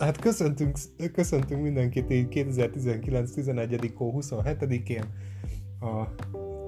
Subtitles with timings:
[0.00, 0.76] Hát köszöntünk,
[1.12, 3.32] köszöntünk mindenkit így 2019.
[3.32, 3.92] 11.
[3.94, 5.04] hó 27-én
[5.80, 6.14] a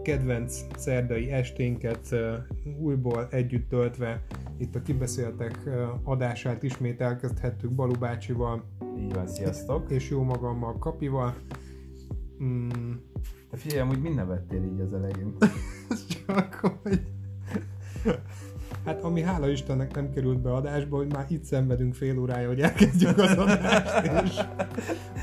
[0.03, 2.15] kedvenc szerdai esténket
[2.81, 4.23] újból együtt töltve
[4.59, 5.59] itt a kibeszéltek
[6.03, 8.65] adását ismét elkezdhettük Balu bácsival.
[8.99, 9.91] Így van, sziasztok!
[9.91, 11.35] És jó magammal Kapival.
[12.43, 12.69] Mm.
[13.51, 15.37] Te figyelj, amúgy mind nevettél így az elején.
[16.27, 17.01] Csak hogy...
[18.85, 22.61] Hát ami hála Istennek nem került be adásba, hogy már itt szenvedünk fél órája, hogy
[22.61, 24.41] elkezdjük az adást, és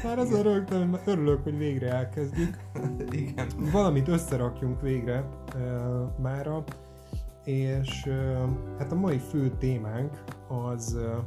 [0.04, 2.58] már az rögtön örülök, hogy végre elkezdjük.
[3.12, 3.48] Igen.
[3.72, 5.24] Valamit összerakjunk végre
[5.56, 5.62] uh,
[6.22, 6.64] mára,
[7.44, 11.18] és uh, hát a mai fő témánk az uh,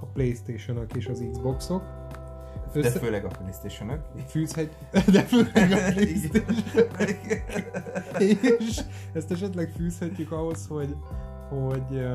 [0.00, 1.82] a Playstation-ök és az Xboxok.
[2.72, 2.92] Össze...
[2.92, 4.00] De főleg a Playstation-ök.
[4.26, 4.70] Fűzhegy...
[5.12, 6.44] De főleg a Playstation
[8.58, 8.80] és
[9.12, 10.96] ezt esetleg fűzhetjük ahhoz, hogy
[11.52, 12.06] hogy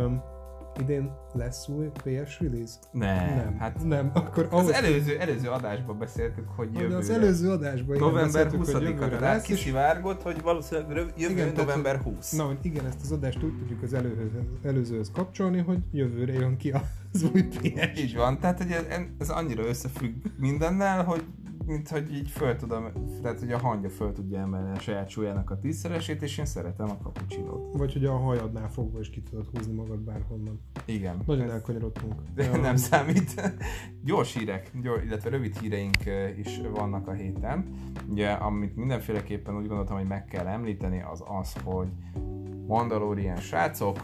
[0.80, 2.74] idén lesz új PS release?
[2.92, 3.36] Nem.
[3.36, 4.12] Nem, hát nem.
[4.14, 6.96] Akkor ahhoz az előző, előző adásban beszéltük, hogy jövőre.
[6.96, 12.32] Az előző adásban November 20-a, tehát kiszivárgott, hogy valószínűleg jövő igen, november 20.
[12.32, 14.30] Na, hogy igen, ezt az adást úgy tudjuk az előhöz,
[14.64, 16.74] előzőhöz kapcsolni, hogy jövőre jön ki
[17.14, 18.00] az új PS.
[18.00, 18.84] Így van, tehát hogy ez,
[19.18, 21.24] ez annyira összefügg mindennel, hogy
[21.66, 22.86] mint hogy így föl tudom,
[23.22, 26.90] tehát hogy a hangja föl tudja emelni a saját súlyának a tízszeresét, és én szeretem
[26.90, 27.78] a kapucsinót.
[27.78, 30.60] Vagy hogy a hajadnál fogva is ki tudod húzni magad bárhonnan.
[30.86, 31.18] Igen.
[31.26, 32.14] Nagyon elkanyarodtunk.
[32.36, 33.54] De nem számít.
[34.04, 35.98] Gyors hírek, gyors, illetve rövid híreink
[36.38, 37.66] is vannak a héten.
[38.10, 41.88] Ugye, amit mindenféleképpen úgy gondoltam, hogy meg kell említeni, az az, hogy
[42.68, 43.98] Mandalorian srácok,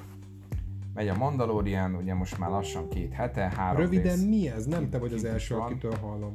[0.94, 4.26] megy a Mandalorian, ugye most már lassan két hete, három Röviden rész.
[4.26, 4.66] mi ez?
[4.66, 5.66] Nem te vagy az első, van.
[5.66, 6.34] akitől hallom.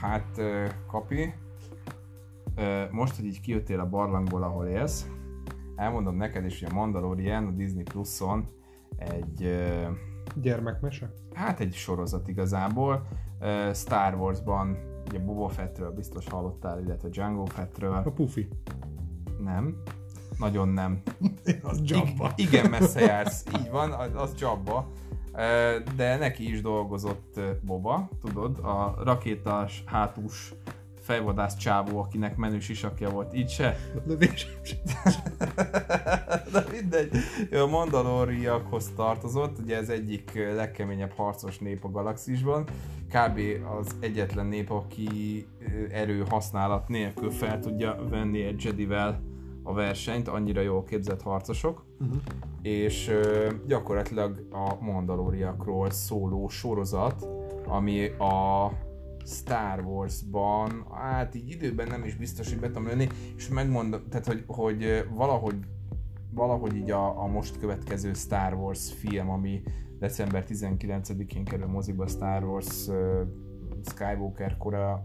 [0.00, 0.40] Hát,
[0.86, 1.34] Kapi,
[2.90, 5.10] most, hogy így kijöttél a barlangból, ahol élsz,
[5.76, 8.48] elmondom neked is, hogy a Mandalorian a Disney Plus-on
[8.96, 9.64] egy...
[10.34, 11.12] Gyermekmese?
[11.32, 13.06] Hát egy sorozat igazából.
[13.72, 14.76] Star Wars-ban
[15.08, 17.92] ugye Boba Fettről biztos hallottál, illetve Django Fettről.
[17.92, 18.48] A Pufi.
[19.44, 19.82] Nem.
[20.38, 21.02] Nagyon nem.
[21.62, 22.32] az Jabba.
[22.36, 23.44] I- igen, messze jársz.
[23.58, 24.88] Így van, az, az Jabba
[25.96, 30.54] de neki is dolgozott Boba, tudod, a rakétás hátús
[31.00, 33.76] fejvadász csávó, akinek menő sisakja volt, így se.
[36.52, 37.16] De mindegy,
[37.50, 42.64] ő a mandalóriakhoz tartozott, ugye ez egyik legkeményebb harcos nép a galaxisban,
[43.08, 43.40] kb.
[43.78, 45.46] az egyetlen nép, aki
[45.90, 49.20] erő használat nélkül fel tudja venni egy Jedivel
[49.68, 52.16] a versenyt, annyira jól képzett harcosok, uh-huh.
[52.62, 57.28] és uh, gyakorlatilag a Mandaloriakról szóló sorozat,
[57.66, 58.70] ami a
[59.24, 64.26] Star Wars-ban, hát így időben nem is biztos, hogy be tudom lőni, és megmondom, tehát
[64.26, 65.56] hogy, hogy valahogy
[66.30, 69.62] valahogy így a, a most következő Star Wars film, ami
[69.98, 73.20] december 19-én kerül moziba Star Wars uh,
[73.84, 75.02] Skywalker kora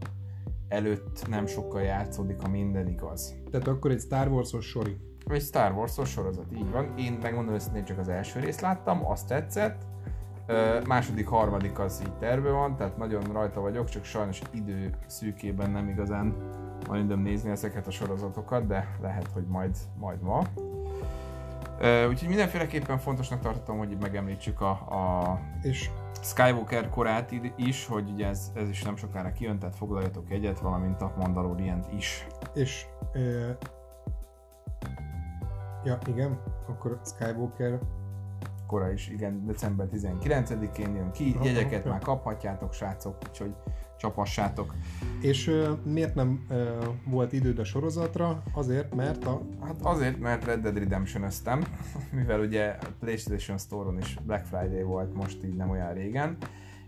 [0.68, 3.36] előtt nem sokkal játszódik, ha minden igaz.
[3.52, 4.98] Tehát akkor egy Star Wars-os sori.
[5.26, 6.98] Egy Star Wars-os sorozat, így van.
[6.98, 9.82] Én megmondom őszintén csak az első részt láttam, azt tetszett.
[10.48, 15.72] Uh, második, harmadik az így terve van, tehát nagyon rajta vagyok, csak sajnos idő szűkében
[15.72, 16.36] nem igazán
[16.94, 20.44] időm nézni ezeket a sorozatokat, de lehet, hogy majd, majd ma.
[22.10, 25.90] Úgyhogy mindenféleképpen fontosnak tartottam, hogy megemlítsük a, a és?
[26.22, 31.02] Skywalker korát is, hogy ugye ez, ez is nem sokára kijön, tehát foglaljatok egyet, valamint
[31.02, 32.28] a mandalorian is.
[32.54, 33.50] És uh,
[35.84, 37.80] ja, igen, akkor Skywalker.
[38.68, 43.56] Kora is, igen, december 19-én jön ki, jegyeket már kaphatjátok, srácok, úgyhogy
[43.98, 44.74] csapassátok.
[45.22, 46.58] És uh, miért nem uh,
[47.06, 48.44] volt időd a sorozatra?
[48.54, 49.42] Azért, mert a...
[49.62, 51.64] Hát azért, mert Red Dead redemption öztem,
[52.18, 56.38] mivel ugye a PlayStation Store-on is Black Friday volt most így nem olyan régen,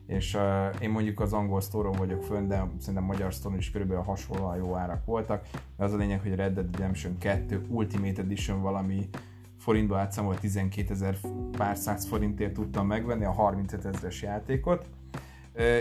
[0.07, 4.03] és uh, én mondjuk az angol store vagyok fönn, de szerintem magyar store is körülbelül
[4.03, 5.47] hasonlóan jó árak voltak.
[5.77, 9.09] De az a lényeg, hogy Red Dead Redemption 2 Ultimate Edition valami
[9.57, 11.17] forintba átszámolva 12 ezer
[11.57, 14.89] pár száz forintért tudtam megvenni a 35 ezeres játékot,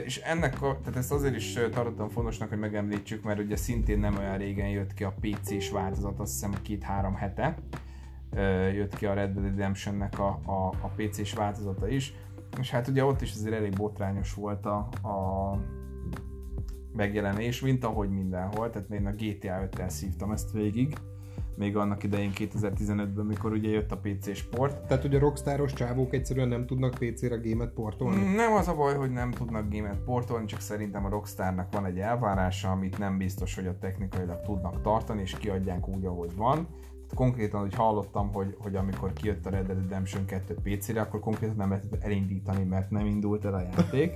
[0.05, 4.38] és ennek, tehát ezt azért is tartottam fontosnak, hogy megemlítsük, mert ugye szintén nem olyan
[4.38, 7.56] régen jött ki a PC-s változat, azt hiszem két-három hete
[8.75, 12.15] jött ki a Red Dead Redemption-nek a, a, a PC-s változata is,
[12.61, 15.59] és hát ugye ott is azért elég botrányos volt a, a
[16.93, 20.97] megjelenés, mint ahogy mindenhol, tehát én a GTA 5-tel szívtam ezt végig,
[21.56, 24.86] még annak idején 2015-ben, mikor ugye jött a PC sport.
[24.86, 28.34] Tehát ugye rockstaros csávók egyszerűen nem tudnak PC-re gémet portolni?
[28.34, 31.98] Nem az a baj, hogy nem tudnak gémet portolni, csak szerintem a Rockstarnak van egy
[31.98, 36.68] elvárása, amit nem biztos, hogy a technikailag tudnak tartani, és kiadják úgy, ahogy van.
[37.14, 41.56] Konkrétan, hogy hallottam, hogy, hogy amikor kijött a Red Dead Redemption 2 PC-re, akkor konkrétan
[41.56, 44.12] nem lehetett elindítani, mert nem indult el a játék.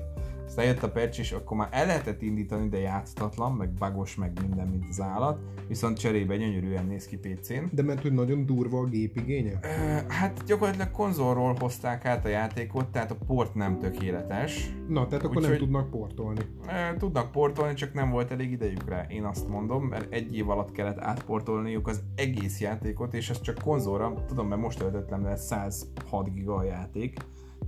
[0.48, 4.32] Aztán jött a patch, és akkor már el lehetett indítani, de játszhatatlan, meg bagos, meg
[4.40, 5.38] minden, mint az állat.
[5.68, 7.62] Viszont cserébe gyönyörűen néz ki PC-n.
[7.72, 9.58] De mert hogy nagyon durva a gépigénye?
[9.62, 9.66] Ö,
[10.08, 14.74] hát gyakorlatilag konzolról hozták át a játékot, tehát a port nem tökéletes.
[14.88, 16.40] Na, tehát akkor Úgyhogy- nem tudnak portolni.
[16.66, 20.48] Ö, Tudnak portolni, csak nem volt elég idejük rá, én azt mondom, mert egy év
[20.50, 25.36] alatt kellett átportolniuk az egész játékot, és ez csak konzolra, tudom, mert most töltöttem le
[25.36, 27.16] 106 giga a játék,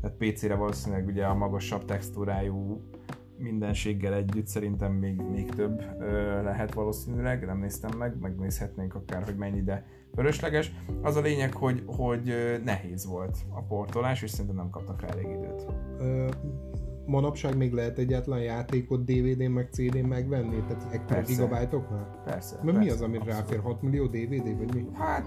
[0.01, 2.83] tehát PC-re valószínűleg ugye a magasabb textúrájú
[3.41, 9.37] mindenséggel együtt szerintem még, még több ö, lehet valószínűleg, nem néztem meg, megnézhetnénk akár, hogy
[9.37, 10.73] mennyi, de fölösleges.
[11.03, 12.35] Az a lényeg, hogy, hogy
[12.65, 15.67] nehéz volt a portolás, és szerintem nem kaptak rá elég időt.
[15.99, 16.29] Ö,
[17.07, 20.63] manapság még lehet egyáltalán játékot DVD-n meg CD-n megvenni?
[20.69, 22.23] Tehát ekkora gigabájtoknál?
[22.25, 22.59] Persze.
[22.63, 23.41] Mert mi persze, az, amire abszolút.
[23.41, 23.61] ráfér?
[23.61, 24.87] 6 millió DVD, vagy mi?
[24.95, 25.27] Hát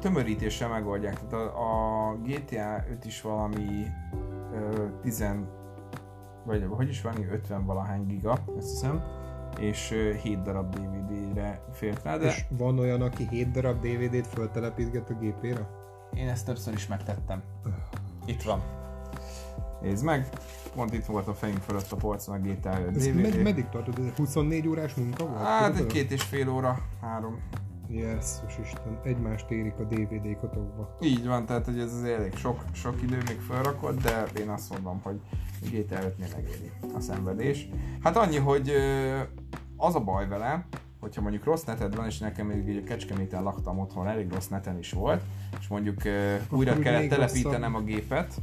[0.00, 1.26] tömörítéssel megoldják.
[1.26, 3.86] Tehát a, a GTA 5 is valami
[4.52, 5.24] ö, 10
[6.44, 9.02] vagy hogy is van, 50 valahány giga, azt hiszem,
[9.60, 14.26] és ö, 7 darab DVD-re fért rá, de És van olyan, aki 7 darab DVD-t
[14.26, 15.82] föltelepítget a gépére?
[16.14, 17.42] én ezt többször is megtettem.
[18.26, 18.62] Itt van.
[19.84, 20.28] Nézd meg,
[20.74, 23.14] pont itt volt a fejünk fölött a polcon a GTA 5 DVD.
[23.14, 23.98] med- meddig tartott?
[23.98, 25.42] Ez 24 órás munka volt?
[25.42, 27.40] Hát egy két és fél óra, három.
[27.88, 30.96] Jesszus Isten, egymást érik a DVD kotokba.
[31.00, 34.70] Így van, tehát hogy ez az elég sok, sok idő még felrakott, de én azt
[34.70, 35.20] mondom, hogy
[35.70, 37.68] GTA 5-nél megéri a szenvedés.
[38.02, 38.72] Hát annyi, hogy
[39.76, 40.66] az a baj vele,
[41.00, 44.78] hogyha mondjuk rossz neted van, és nekem még a Kecskeméten laktam otthon, elég rossz neten
[44.78, 45.22] is volt,
[45.60, 48.34] és mondjuk ö, újra kellett telepítenem a gépet,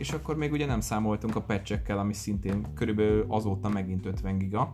[0.00, 4.70] és akkor még ugye nem számoltunk a patchekkel, ami szintén körülbelül azóta megint 50 giga.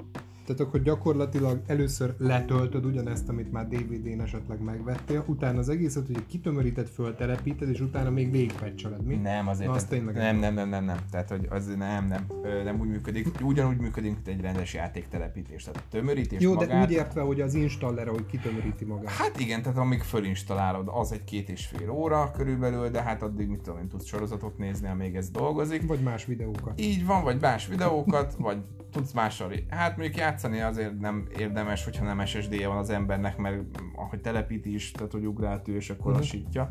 [0.46, 6.20] Tehát akkor gyakorlatilag először letöltöd ugyanezt, amit már DVD-n esetleg megvettél, utána az egészet ugye
[6.26, 9.14] kitömöríted, föltelepíted, és utána még végigpatcholod, mi?
[9.14, 9.68] Nem, azért.
[9.68, 10.96] Na, az tényleg nem, nem, nem, nem, nem.
[11.10, 12.26] Tehát, hogy az nem, nem,
[12.64, 13.28] nem úgy működik.
[13.42, 15.62] Ugyanúgy működik, mint egy rendes játéktelepítés.
[15.62, 16.68] Tehát a tömörítés Jó, magát...
[16.68, 19.10] de úgy értve, hogy az installer, hogy kitömöríti magát.
[19.10, 23.48] Hát igen, tehát amíg fölinstalálod, az egy két és fél óra körülbelül, de hát addig
[23.48, 25.86] mit tudom én, tudsz sorozatot nézni, amíg ez dolgozik.
[25.86, 26.80] Vagy más videókat.
[26.80, 28.58] Így van, vagy más videókat, vagy
[28.90, 29.52] tudsz mással.
[29.68, 33.62] Hát mondjuk játszani azért nem érdemes, hogyha nem SSD-je van az embernek, mert
[33.94, 36.20] ahogy telepíti is, tehát hogy ugráltő, és akkor Mhm.
[36.20, 36.70] lassítja.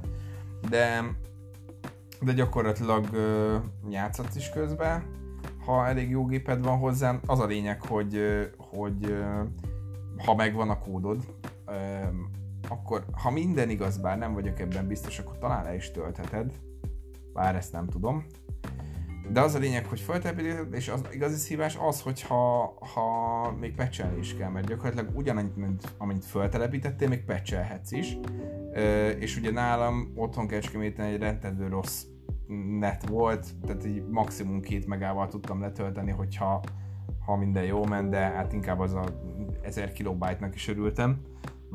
[0.69, 1.03] De,
[2.21, 3.07] de gyakorlatilag
[3.89, 5.03] játszhatsz is közben,
[5.65, 7.19] ha elég jó géped van hozzá.
[7.25, 8.19] Az a lényeg, hogy,
[8.57, 9.15] hogy
[10.25, 11.25] ha megvan a kódod,
[12.69, 16.51] akkor ha minden igaz, bár nem vagyok ebben biztos, akkor talán le is töltheted.
[17.33, 18.25] Bár ezt nem tudom.
[19.31, 23.75] De az a lényeg, hogy feltelepíted, és az igazi szívás az, hogy ha, ha még
[23.75, 28.17] patchelni is kell, mert gyakorlatilag ugyanannyit, mint amennyit feltelepítettél, még patchelhetsz is.
[29.19, 32.03] És ugye nálam otthon Kecskeméten egy rendkívül rossz
[32.79, 36.61] net volt, tehát így maximum két megával tudtam letölteni, hogyha
[37.25, 39.03] ha minden jó ment, de hát inkább az a
[39.61, 41.21] 1000 kilobájtnak is örültem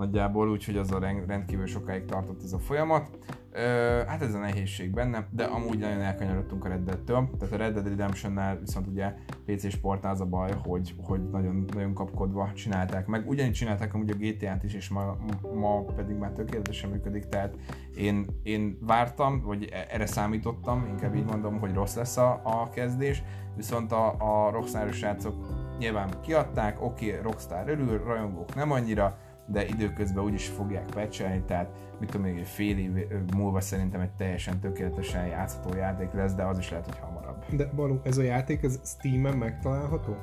[0.00, 3.10] nagyjából, úgyhogy az a ren- rendkívül sokáig tartott ez a folyamat.
[3.52, 3.60] Ö,
[4.06, 7.74] hát ez a nehézség benne, de amúgy nagyon elkanyarodtunk a Red Dead-től, tehát a Red
[7.74, 9.14] Dead Redemption-nel viszont ugye
[9.46, 13.28] PC sportnál az a baj, hogy, hogy nagyon, nagyon kapkodva csinálták meg.
[13.28, 15.16] Ugyanígy csinálták amúgy a GTA-t is, és ma,
[15.54, 17.54] ma pedig már tökéletesen működik, tehát
[17.96, 22.68] én, én vártam, vagy e- erre számítottam, inkább így mondom, hogy rossz lesz a, a
[22.68, 23.22] kezdés,
[23.56, 25.34] viszont a, a Rockstar srácok
[25.78, 29.18] nyilván kiadták, oké, okay, Rockstar örül, rajongók nem annyira,
[29.50, 32.90] de időközben úgyis fogják patchelni, tehát mit tudom még egy fél év
[33.34, 37.44] múlva szerintem egy teljesen tökéletesen játszható játék lesz, de az is lehet, hogy hamarabb.
[37.56, 40.16] De Balú, ez a játék, ez Steam-en megtalálható?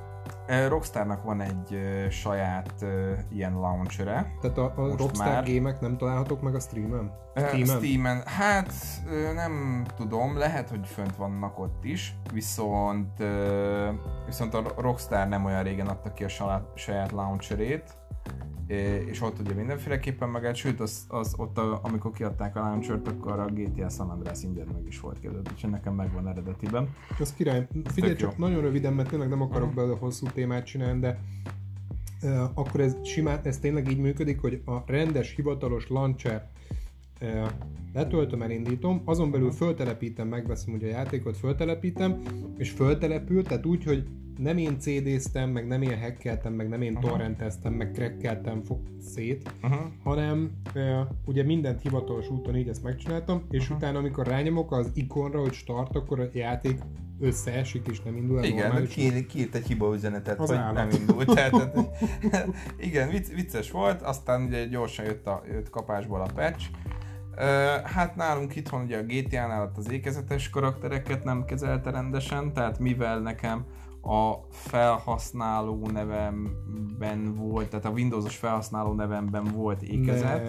[0.68, 4.34] Rockstarnak van egy ö, saját ö, ilyen launchere.
[4.42, 5.44] Tehát a, a Rockstar már.
[5.44, 7.12] gémek nem találhatók meg a streamen?
[7.36, 7.66] Steam-en?
[7.66, 8.22] Steam-en.
[8.26, 8.74] Hát
[9.08, 13.90] ö, nem tudom, lehet, hogy fönt vannak ott is, viszont ö,
[14.26, 17.98] viszont a Rockstar nem olyan régen adta ki a saját, saját launcherét,
[18.68, 23.40] és ott ugye mindenféleképpen meg, sőt, az, az ott, a, amikor kiadták a launchert, akkor
[23.40, 26.90] a GTA San Andreas ingyen meg is volt képzeld, úgyhogy nekem megvan eredetiben.
[27.20, 27.68] Az király.
[27.86, 28.46] Figyelj Tök csak jó.
[28.46, 29.76] nagyon röviden, mert tényleg nem akarok Mhm.
[29.76, 31.20] belőle hosszú témát csinálni, de
[32.24, 36.48] uh, akkor ez simán, ez tényleg így működik, hogy a rendes, hivatalos launcher
[37.22, 37.48] uh,
[37.94, 42.22] letöltöm, elindítom, azon belül föltelepítem, megveszem ugye a játékot, föltelepítem,
[42.58, 44.08] és föltelepül, tehát úgy, hogy
[44.38, 47.08] nem én CD-ztem, meg nem én hackeltem, meg nem én Aha.
[47.08, 49.80] torrenteztem, meg crackeltem fog szét, Uh-huh.
[50.04, 53.76] hanem uh, ugye mindent hivatalos úton így ezt megcsináltam, és Aha.
[53.76, 56.80] utána amikor rányomok az ikonra, hogy start, akkor a játék
[57.20, 59.26] összeesik és nem indul el Igen, de normálisan.
[59.28, 60.74] kiírt, egy hiba üzenetet, Az hogy állat.
[60.76, 61.34] nem indult.
[61.34, 61.72] Tehát,
[62.80, 66.66] igen, vicc, vicces volt, aztán ugye gyorsan jött, a, jött kapásból a patch.
[67.38, 67.44] Uh,
[67.90, 73.66] hát nálunk itthon ugye a GTA-nál az ékezetes karaktereket nem kezelte rendesen, tehát mivel nekem
[74.08, 80.44] a felhasználó nevemben volt, tehát a Windowsos felhasználó nevemben volt ékezet,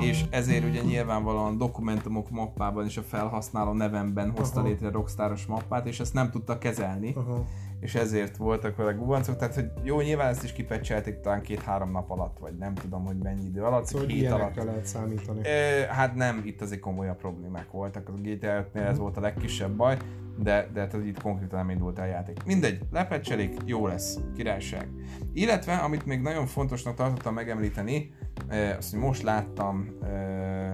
[0.00, 4.68] Ne, és ezért ugye nyilvánvalóan dokumentumok mappában is a felhasználó nevemben hozta Aha.
[4.68, 7.44] létre Rockstaros mappát, és ezt nem tudta kezelni, Aha.
[7.80, 12.10] És ezért voltak vele gubancok, tehát hogy jó, nyilván ezt is kipecselték talán két-három nap
[12.10, 14.54] alatt, vagy nem tudom, hogy mennyi idő alatt, Szóval hét alatt.
[14.54, 15.40] lehet számítani.
[15.40, 18.08] Ö, hát nem, itt azért komolyabb problémák voltak.
[18.08, 19.96] A GTA 5-nél ez volt a legkisebb baj,
[20.38, 22.44] de, de hát itt konkrétan nem indult el játék.
[22.44, 24.88] Mindegy, lepecselik, jó lesz, királyság.
[25.32, 28.12] Illetve, amit még nagyon fontosnak tartottam megemlíteni,
[28.50, 30.70] ö, azt, hogy most láttam ö,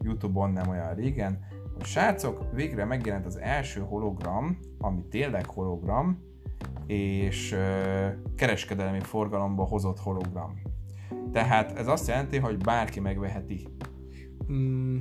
[0.00, 1.38] Youtube-on nem olyan régen,
[1.74, 6.30] hogy srácok, végre megjelent az első hologram, ami tényleg hologram,
[6.86, 7.56] és
[8.36, 10.60] kereskedelmi forgalomba hozott hologram.
[11.32, 13.66] Tehát ez azt jelenti, hogy bárki megveheti.
[14.52, 14.96] Mm,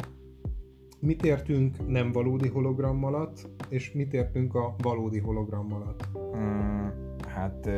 [1.00, 6.10] mit értünk nem valódi hologram alatt, és mit értünk a valódi hologram alatt?
[6.38, 6.88] Mm,
[7.28, 7.70] hát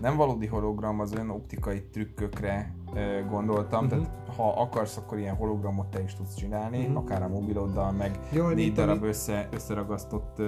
[0.00, 2.74] nem valódi hologram, az olyan optikai trükkökre
[3.28, 3.88] gondoltam, Mhm.
[3.94, 6.96] tehát ha akarsz, akkor ilyen hologramot te is tudsz csinálni, Mhm.
[6.96, 10.42] akár a mobiloddal, meg Jaj, négy darab ami- össze, összeragasztott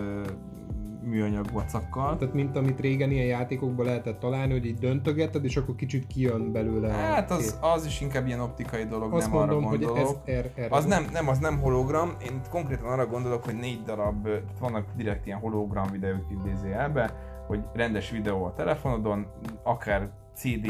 [1.06, 2.16] műanyag vacakkal.
[2.16, 6.52] Tehát mint amit régen ilyen játékokban lehetett találni, hogy így döntögeted, és akkor kicsit kijön
[6.52, 6.88] belőle.
[6.88, 10.20] Hát az, az is inkább ilyen optikai dolog, Azt nem arra mondom, hogy gondolok.
[10.24, 13.82] ez er, erre Az nem, nem, az nem hologram, én konkrétan arra gondolok, hogy négy
[13.82, 14.28] darab,
[14.60, 17.14] vannak direkt ilyen hologram videók idézőjelbe,
[17.46, 19.26] hogy rendes videó a telefonodon,
[19.62, 20.66] akár CD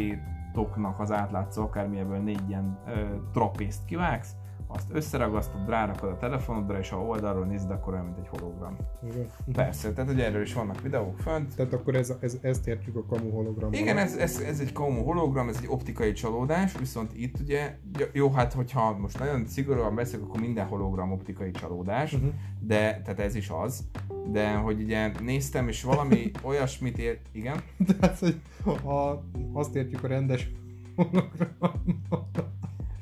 [0.53, 2.93] toknak az átlátszó, akármilyenből négy ilyen ö,
[3.33, 8.29] trapészt kivágsz, azt összeragasztod, rárakod a telefonodra, és ha oldalról nézed, akkor olyan, mint egy
[8.29, 8.77] hologram.
[9.13, 9.27] Igen.
[9.53, 13.05] Persze, tehát ugye erről is vannak videók fönt, Tehát akkor ez, ez, ezt értjük a
[13.05, 17.41] kamu hologram igen, ez, ez, ez egy komo hologram, ez egy optikai csalódás, viszont itt
[17.41, 17.79] ugye,
[18.13, 22.27] jó, hát hogyha most nagyon szigorúan beszélek, akkor minden hologram optikai csalódás, Mhm.
[22.61, 23.85] de, tehát ez is az,
[24.33, 27.57] de hogy ugye néztem, és valami olyasmit ér, igen,
[27.99, 28.41] Tehát, hogy
[28.85, 30.51] ha azt értjük a rendes
[30.97, 31.31] hologram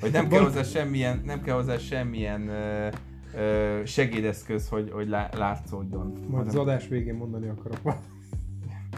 [0.00, 2.88] hogy nem kell hozzá semmilyen, nem kell hozzá semmilyen ö,
[3.34, 6.26] ö, segédeszköz, hogy, hogy lá, látszódjon.
[6.28, 8.08] Majd az adás végén mondani akarok valamit.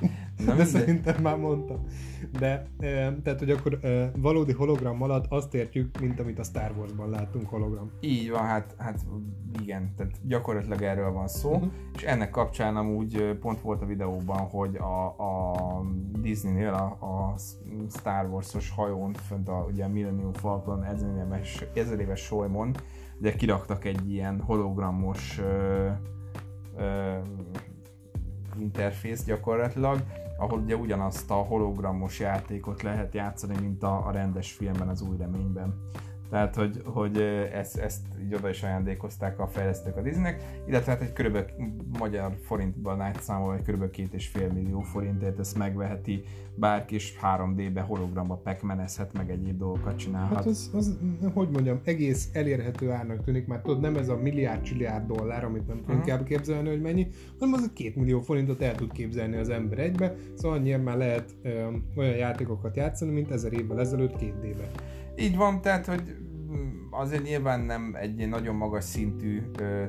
[0.45, 1.87] Na De szerintem már mondtam.
[2.39, 2.67] De,
[3.23, 3.79] tehát, hogy akkor
[4.17, 7.91] valódi hologram alatt azt értjük, mint amit a Star Wars-ban láttunk hologram.
[8.01, 9.01] Így van, hát, hát
[9.63, 11.67] igen, tehát gyakorlatilag erről van szó, Mhm.
[11.95, 15.55] és ennek kapcsán amúgy pont volt a videóban, hogy a, a
[16.21, 17.35] Disneynél a, a
[17.91, 22.75] Star Wars-os hajón, fönt a, ugye a Millennium Falcon ezer éves, ezer éves solymon,
[23.21, 25.89] ugye kiraktak egy ilyen hologramos ö,
[26.77, 27.13] ö,
[28.59, 30.03] interfész gyakorlatilag,
[30.39, 35.17] ahol ugye ugyanazt a hologramos játékot lehet játszani, mint a, a rendes filmben, az új
[35.17, 35.75] reményben.
[36.31, 37.17] Tehát, hogy, hogy
[37.53, 41.49] ezt, ezt így oda is ajándékozták a fejlesztők a Disneynek, illetve hát egy körülbelül
[41.99, 46.23] magyar forintban átszámolva egy körülbelül két és fél millió forintért ezt megveheti
[46.55, 50.37] bárki, és 3D-be hologramba pekmenezhet, meg egyéb dolgokat csinálhat.
[50.37, 50.99] Hát az, az,
[51.35, 55.67] hogy mondjam, egész elérhető árnak tűnik, már tudod, nem ez a milliárd csilliárd dollár, amit
[55.67, 56.11] nem tudunk Mhm.
[56.11, 57.07] elképzelni, hogy mennyi,
[57.39, 60.97] hanem az a két millió forintot el tud képzelni az ember egybe, szóval annyian már
[60.97, 61.67] lehet ö,
[61.97, 64.71] olyan játékokat játszani, mint ezer évvel ezelőtt két D-be.
[65.17, 66.03] Így van, tehát, hogy
[66.53, 69.43] mm, azért nyilván nem egy nagyon magas szintű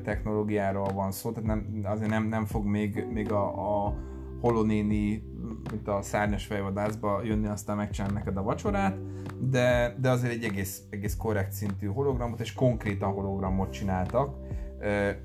[0.04, 3.94] technológiáról van szó, tehát nem, azért nem, nem fog még, még a, a
[4.42, 5.24] holonéni,
[5.72, 8.98] mint a szárnyas fejvadászba jönni, aztán megcsinálni neked a vacsorát,
[9.40, 14.36] de, de azért egy egész, egész korrekt szintű hologramot, és konkrétan hologramot csináltak.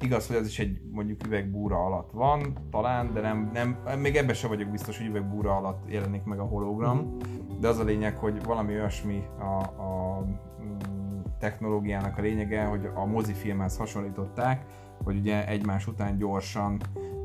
[0.00, 4.35] Igaz, hogy az is egy mondjuk üvegbúra alatt van, talán, de nem, nem még ebben
[4.35, 7.16] sem vagyok biztos, hogy üvegbúra alatt jelenik meg a hologram,
[7.61, 10.21] de az a lényeg, hogy valami olyasmi a, a
[10.62, 14.64] mm, technológiának a lényege, hogy a mozifilmhez hasonlították,
[15.04, 16.80] hogy ugye egymás után gyorsan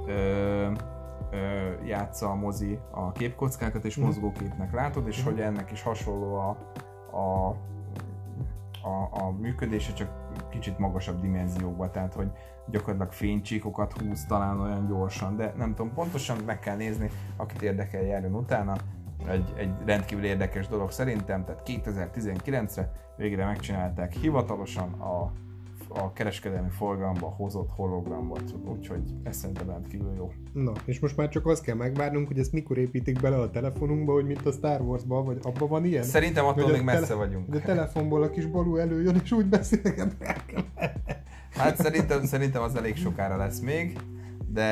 [0.08, 0.12] ö,
[1.32, 1.38] ö,
[1.86, 4.06] játsza a mozi a képkockákat, és Mhm.
[4.06, 5.30] mozgóképnek látod, és Mhm.
[5.30, 6.58] hogy ennek is hasonló a,
[7.12, 7.48] a,
[8.88, 10.10] a, a működése, csak
[10.50, 12.32] kicsit magasabb dimenziókban, tehát hogy
[12.70, 18.02] gyakorlatilag fénycsíkokat húz talán olyan gyorsan, de nem tudom, pontosan meg kell nézni, akit érdekel
[18.02, 18.76] járjon utána,
[19.28, 25.32] egy, egy rendkívül érdekes dolog szerintem, tehát 2019-re végre megcsinálták hivatalosan a,
[25.98, 30.32] a kereskedelmi forgalomba hozott hologramot, úgyhogy ez szerintem rendkívül jó.
[30.54, 34.14] Na, és most már csak azt kell megvárnunk, hogy ezt mikor építik bele a telefonunkba,
[34.14, 36.04] hogy mint a Star Wars-ban, vagy abban van ilyen?
[36.04, 37.50] Szerintem attól Hogy még messze tele- vagyunk.
[37.50, 40.16] De a telefonból a kis balú előjön, és úgy beszélget.
[41.50, 44.00] Hát szerintem, szerintem az elég sokára lesz még,
[44.48, 44.64] de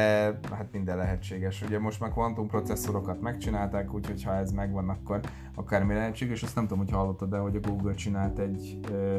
[0.51, 1.62] hát minden lehetséges.
[1.62, 5.20] Ugye most már kvantum processzorokat megcsinálták, úgyhogy ha ez megvan, akkor
[5.55, 6.44] akármi lehetséges.
[6.44, 9.17] Azt nem tudom, hogy hallottad de hogy a Google csinált egy ö,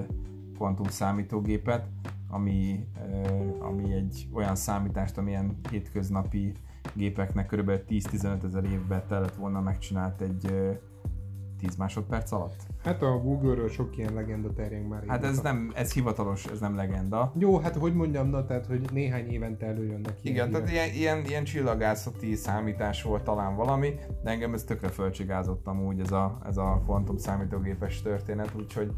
[0.57, 1.87] kvantum számítógépet,
[2.31, 6.53] ami, ö, ami egy olyan számítást, amilyen hétköznapi
[6.93, 7.71] gépeknek kb.
[7.89, 10.71] 10-15 ezer évben kellett volna megcsinált egy ö,
[11.59, 12.57] 10 másodperc alatt.
[12.85, 15.05] Hát a Google-ről sok ilyen legenda terjeng már.
[15.07, 17.33] Hát ez nem, ez hivatalos, ez nem legenda.
[17.39, 20.95] Jó, hát hogy mondjam, na, tehát, hogy néhány évente előjönnek ilyen Igen, tehát hírek.
[20.95, 26.13] ilyen, ilyen, ilyen csillagászati számítás volt talán valami, de engem ez tökre fölcsigázott amúgy ez
[26.13, 28.93] a, ez a kvantum számítógépes történet, úgyhogy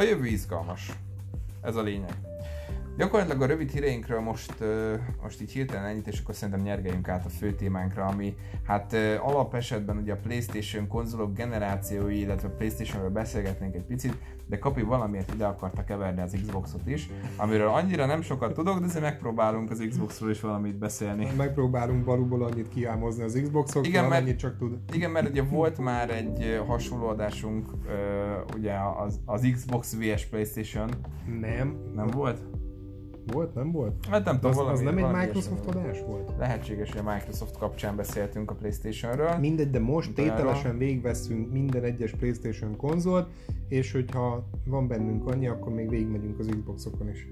[0.00, 0.92] a jövő izgalmas.
[1.62, 2.29] Ez a lényeg.
[3.00, 4.54] Gyakorlatilag a rövid híreinkről most,
[5.22, 8.34] most így hirtelen ennyit, és akkor szerintem nyergeljünk át a fő témánkra, ami
[8.66, 14.16] hát alapesetben ugye a Playstation konzolok generációi, illetve Playstationről beszélgetnénk egy picit,
[14.46, 18.84] de Kapi valamiért ide akarta keverni az Xboxot is, amiről annyira nem sokat tudok, de
[18.84, 21.28] azért megpróbálunk az Xboxról is valamit beszélni.
[21.36, 24.78] Megpróbálunk balúból annyit kiámozni az Xboxokról, Igen, mert- amennyit csak tud.
[24.92, 27.66] Igen, mert ugye volt már egy hasonló adásunk,
[28.56, 30.90] ugye az, az Xbox vs Playstation,
[31.40, 31.76] Nem.
[31.94, 32.40] nem volt?
[33.32, 34.06] Volt, nem volt?
[34.10, 36.32] Hát nem tudom, Az, valami, az nem egy Microsoft adás volt?
[36.38, 39.36] Lehetséges, hogy a Microsoft kapcsán beszéltünk a Playstation-ről.
[39.38, 43.28] Mindegy, de most De tételesen végigveszünk minden egyes Playstation konzolt,
[43.68, 47.28] és hogyha van bennünk annyi, akkor még végigmegyünk az Xboxokon is.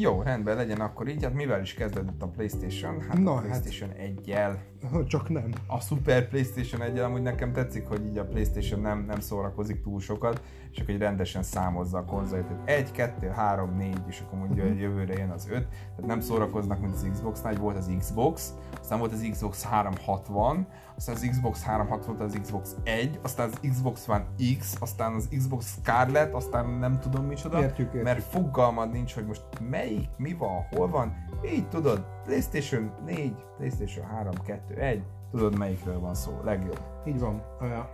[0.00, 1.22] Jó, rendben legyen akkor így.
[1.22, 3.00] Hát mivel is kezdődött a Playstation?
[3.00, 3.44] Hát Na, a hát.
[3.44, 4.56] Playstation 1-jel.
[5.06, 5.52] Csak nem.
[5.66, 10.00] A Super Playstation 1 amúgy nekem tetszik, hogy így a Playstation nem, nem szórakozik túl
[10.00, 10.42] sokat,
[10.72, 14.62] és akkor így rendesen számozza a konzolt, hogy 1, 2, 3, 4, és akkor mondja,
[14.62, 15.50] hogy jövőre jön az 5.
[15.50, 21.14] Tehát nem szórakoznak, mint az Xbox-nál, volt az Xbox, aztán volt az Xbox 360, aztán
[21.14, 24.26] az Xbox 360 volt az Xbox 1, aztán az Xbox One
[24.58, 27.60] X, aztán az Xbox Scarlet, aztán nem tudom micsoda.
[27.60, 28.02] Értjük, értjük.
[28.02, 31.12] Mert fogalmad nincs, hogy most melyik, mi van, hol van.
[31.44, 36.80] Így tudod, PlayStation 4, PlayStation 3, 2, 1, tudod melyikről van szó, legjobb.
[37.06, 37.42] Így van.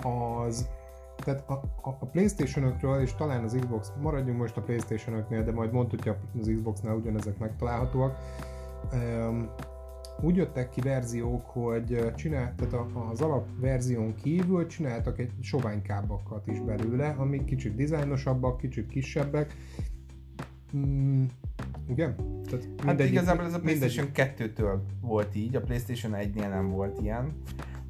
[0.02, 0.68] Az
[1.24, 1.52] tehát a,
[1.82, 6.50] a, a Playstation-ökről, és talán az Xbox, maradjunk most a Playstation-öknél, de majd hogy az
[6.54, 8.16] Xbox-nál ugyanezek megtalálhatóak.
[10.22, 17.08] Úgy jöttek ki verziók, hogy csinál, tehát az alapverzión kívül csináltak egy soványkábbakat is belőle,
[17.08, 19.54] amik kicsit dizájnosabbak, kicsit kisebbek.
[20.76, 21.24] Mm,
[21.88, 22.04] ugye?
[22.14, 26.70] Tehát Hát mindegyik- igazából ez a mindegyik- PlayStation 2-től volt így, a PlayStation 1-nél nem
[26.70, 27.32] volt ilyen.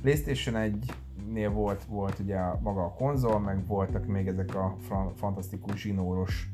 [0.02, 4.76] PlayStation 1-nél volt, volt ugye maga a konzol, meg voltak még ezek a
[5.16, 6.48] fantasztikus zsinóros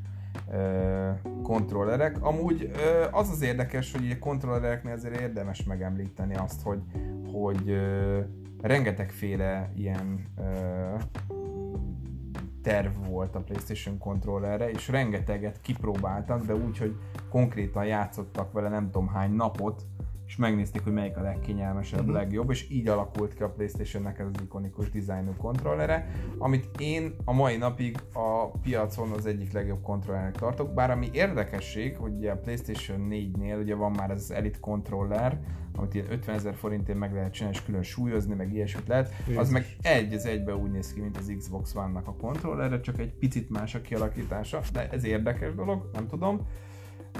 [1.42, 2.22] kontrollerek.
[2.22, 2.70] Amúgy
[3.10, 6.82] az az érdekes, hogy a kontrollereknél azért érdemes megemlíteni azt, hogy,
[7.32, 7.76] hogy
[8.62, 10.26] rengetegféle ilyen
[12.62, 16.96] terv volt a PlayStation kontrollerre, és rengeteget kipróbáltak, de úgy, hogy
[17.30, 19.82] konkrétan játszottak vele nem tudom hány napot,
[20.26, 22.14] és megnézték, hogy melyik a legkényelmesebb, uh-huh.
[22.14, 27.32] legjobb, és így alakult ki a Playstation-nek ez az ikonikus dizájnú kontrollere, amit én a
[27.32, 33.08] mai napig a piacon az egyik legjobb kontrollernek tartok, bár ami érdekesség, hogy a Playstation
[33.10, 35.40] 4-nél ugye van már ez az Elite controller,
[35.76, 39.28] amit ilyen 50 ezer forintért meg lehet csinálni, és külön súlyozni, meg ilyesmit lehet, az
[39.28, 39.48] Jézus.
[39.48, 43.12] meg egy az egybe úgy néz ki, mint az Xbox One-nak a kontrollerre, csak egy
[43.12, 46.46] picit más a kialakítása, de ez érdekes dolog, nem tudom.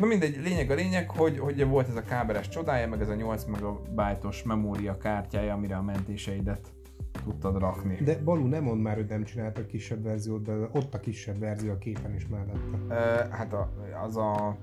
[0.01, 3.15] Na mindegy, lényeg a lényeg, hogy, hogy volt ez a kábeles csodája, meg ez a
[3.15, 6.73] 8 megabájtos memória kártyája, amire a mentéseidet
[7.25, 7.97] tudtad rakni.
[8.05, 11.71] De Balú, nem mond már, hogy nem csináltak kisebb verziót, de ott a kisebb verzió
[11.71, 12.79] a képen is mellette.
[12.89, 13.73] Ö, hát a,
[14.05, 14.57] az a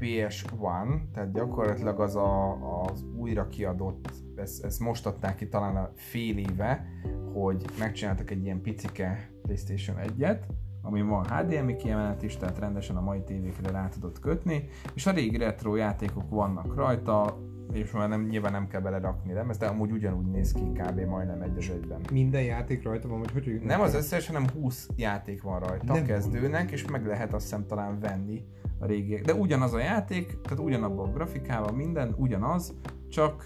[0.00, 5.90] PS1, tehát gyakorlatilag az a, az újra kiadott, ezt, ezt most adták ki talán a
[5.94, 6.86] fél éve,
[7.32, 10.38] hogy megcsináltak egy ilyen picike PlayStation 1-et,
[10.86, 15.10] ami van HDMI kiemelet is, tehát rendesen a mai tévékre rá tudod kötni, és a
[15.10, 17.38] régi retro játékok vannak rajta,
[17.72, 21.00] és már nem, nyilván nem kell belerakni lemezt, de amúgy ugyanúgy néz ki kb.
[21.00, 22.00] majdnem egy az egyben.
[22.12, 23.64] Minden játék rajta van, vagy hogy hívják?
[23.64, 27.66] Nem az összes, hanem 20 játék van rajta Nem kezdőnek, és meg lehet azt hiszem
[27.66, 28.44] talán venni
[28.78, 29.24] a régiek.
[29.24, 32.74] De ugyanaz a játék, tehát ugyanabban a grafikában minden, ugyanaz,
[33.08, 33.42] csak,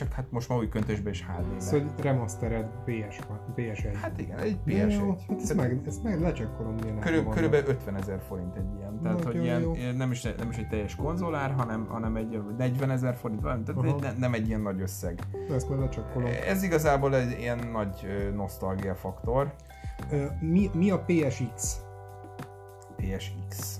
[0.00, 1.60] csak hát most már új köntösben is HD-ben.
[1.60, 3.18] Szóval hogy remastered PS,
[3.56, 3.94] PS1.
[4.00, 4.98] Hát igen, egy Ja, PS1.
[4.98, 9.00] jó, hát ezt meg, ezt meg lecsekkolom milyen Körül, körülbelül 50 ezer forint egy ilyen.
[9.02, 9.74] Tehát, Nagyon hogy ilyen, jó.
[9.96, 13.84] nem, is, nem is egy teljes konzolár, hanem, hanem egy 40 ezer forint, valami, tehát
[13.84, 13.98] Aha.
[14.00, 15.18] ne, nem egy ilyen nagy összeg.
[15.54, 16.30] Ezt majd lecsekkolom.
[16.46, 19.54] Ez igazából egy ilyen nagy nosztalgia faktor.
[20.40, 21.80] Mi, mi a PSX?
[22.96, 23.79] PSX.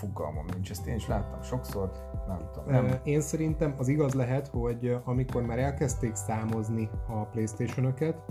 [0.00, 1.90] Fogalmam nincs, ezt én is láttam sokszor,
[2.28, 2.70] nem tudom.
[2.70, 3.00] Nem.
[3.04, 8.22] Én szerintem az igaz lehet, hogy amikor már elkezdték számozni a Playstation-öket,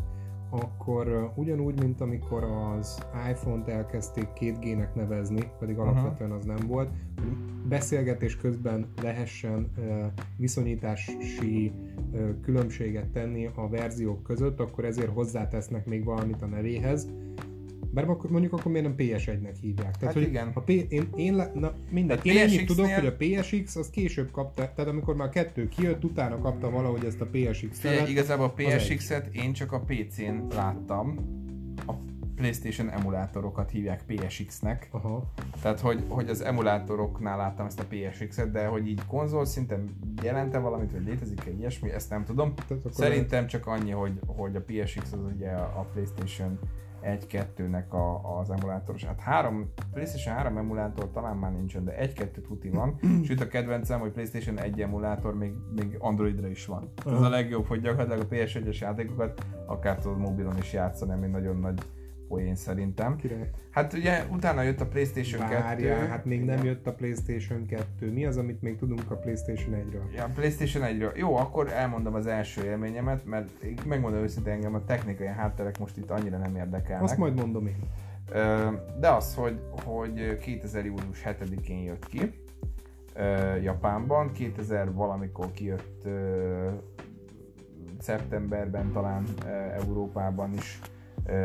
[0.50, 7.38] akkor ugyanúgy, mint amikor az iPhone-t elkezdték 2G-nek nevezni, pedig alapvetően az nem volt, hogy
[7.68, 9.72] beszélgetés közben lehessen
[10.38, 11.72] viszonyítási
[12.42, 17.08] különbséget tenni a verziók között, akkor ezért hozzátesznek még valamit a nevéhez.
[17.92, 19.98] Bár akkor, mondjuk akkor miért nem PS1-nek hívják?
[19.98, 20.52] Tehát, Hát hogy igen.
[20.54, 23.90] A P, én, én, le, na mindegy, A én PSX-nél tudok, hogy a PSX az
[23.90, 28.10] később kapta, tehát amikor már kettő kijött, utána kapta valahogy ezt a PSX Figyelj, felet.
[28.10, 31.38] igazából a PSX-et én csak a PC-n láttam.
[31.88, 31.94] A
[32.36, 34.88] PlayStation emulátorokat hívják PSX-nek.
[34.92, 35.24] Aha.
[35.62, 40.58] Tehát, hogy, hogy az emulátoroknál láttam ezt a PSX-et, de hogy így konzol szinten jelente
[40.58, 42.54] valamit, vagy létezik egy ilyesmi, ezt nem tudom.
[42.92, 46.60] Szerintem csak annyi, hogy, hogy a PSX az ugye a PlayStation
[47.04, 49.04] 1-2-nek a, az emulátoros.
[49.04, 53.00] Hát három, PlayStation 3 emulátor talán már nincsen, de 1-2 tuti van.
[53.26, 56.92] Sőt a kedvencem, hogy PlayStation 1 emulátor még, még Androidra is van.
[57.06, 61.58] Ez a legjobb, hogy gyakorlatilag a PS1-es játékokat akár tudod mobilon is játszani, ami nagyon
[61.58, 61.82] nagy
[62.30, 63.16] poén szerintem.
[63.16, 63.50] Király.
[63.72, 65.64] Hát ugye utána jött a PlayStation 2.
[65.64, 68.12] Várjál, hát még nem jött a PlayStation 2.
[68.12, 70.16] Mi az, amit még tudunk a PlayStation 1-ről?
[70.16, 71.16] Ja, PlayStation 1-ről.
[71.16, 73.50] Jó, akkor elmondom az első élményemet, mert
[73.86, 77.04] megmondom őszintén engem a technikai hátterek most itt annyira nem érdekelnek.
[77.04, 77.90] Azt majd mondom én.
[79.00, 80.86] De az, hogy, hogy 2000.
[80.86, 82.32] július 7-én jött ki
[83.64, 86.08] Japánban, 2000 valamikor kijött
[88.00, 89.24] szeptemberben talán
[89.74, 90.80] Európában is,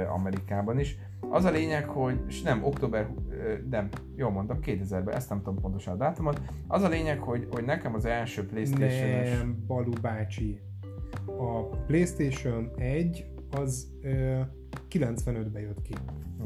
[0.08, 0.98] Amerikában is.
[1.30, 3.08] Az a lényeg, hogy, nem, október,
[3.70, 6.40] nem, jól mondtam, 2000-ben, ezt nem tudom pontosan a dátumot.
[6.66, 9.38] Az a lényeg, hogy, hogy nekem az első Playstation-es...
[9.38, 10.60] Nem, Balú bácsi.
[11.26, 14.40] A PlayStation 1 az ö,
[14.90, 15.94] 95-ben jött ki.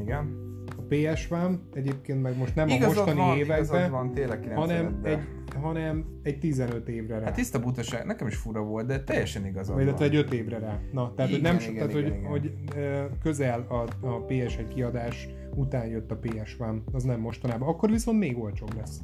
[0.01, 0.47] Igen.
[0.77, 4.99] A PS One egyébként meg most nem Igazad a mostani van, években, van, tényleg hanem
[5.01, 5.11] 95-ben.
[5.11, 5.19] egy,
[5.53, 7.25] hanem egy 15 évre rá.
[7.25, 10.59] Hát tiszta butaság, nekem is fura volt, de teljesen igazad Vagy illetve egy 5 évre
[10.59, 10.79] rá.
[10.91, 13.07] Na, tehát, hogy Igen, nem, igen, tehát, igen, hogy, igen.
[13.07, 17.67] hogy közel a, a PS1 kiadás után jött a PS One, az nem mostanában.
[17.67, 18.99] Akkor viszont még olcsóbb lesz.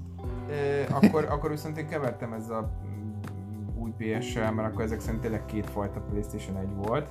[0.50, 5.22] Ö, akkor, akkor viszont én kevertem ezzel a mm, új PS-sel, mert akkor ezek szerint
[5.22, 7.10] tényleg kétfajta PlayStation 1 volt,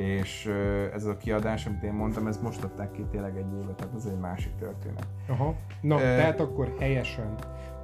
[0.00, 0.50] és
[0.94, 4.04] ez a kiadás, amit én mondtam, ez most adták ki tényleg egy éve, tehát ez
[4.04, 5.06] egy másik történet.
[5.28, 5.54] Aha.
[5.80, 7.34] Na, Ö, tehát akkor helyesen.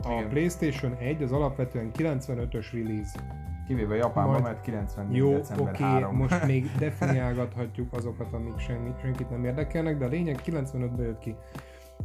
[0.03, 0.29] A igen.
[0.29, 3.21] PlayStation 1 az alapvetően 95-ös release.
[3.67, 5.17] Kivéve Japánban, Majd- mert 94.
[5.17, 6.17] Jó, december oké, 3.
[6.17, 11.35] most még definiálgathatjuk azokat, amik semmi, senkit nem érdekelnek, de a lényeg 95-ben jött ki.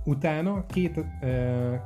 [0.06, 1.06] Utána két, uh,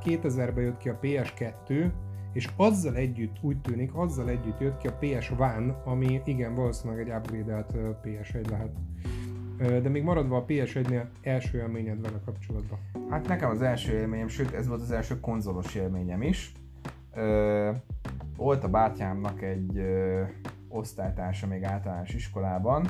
[0.04, 1.90] 2000-ben jött ki a PS2,
[2.36, 7.08] és azzal együtt, úgy tűnik, azzal együtt jött ki a PS One, ami igen, valószínűleg
[7.08, 8.72] egy upgrade-elt ö, PS1 lehet.
[9.82, 12.78] De még maradva a PS1-nél első élményed vele kapcsolatban.
[13.10, 16.52] Hát nekem az első élményem, sőt ez volt az első konzolos élményem is.
[17.14, 17.70] Ö,
[18.36, 20.22] volt a bátyámnak egy ö,
[20.68, 22.86] osztálytársa még általános iskolában,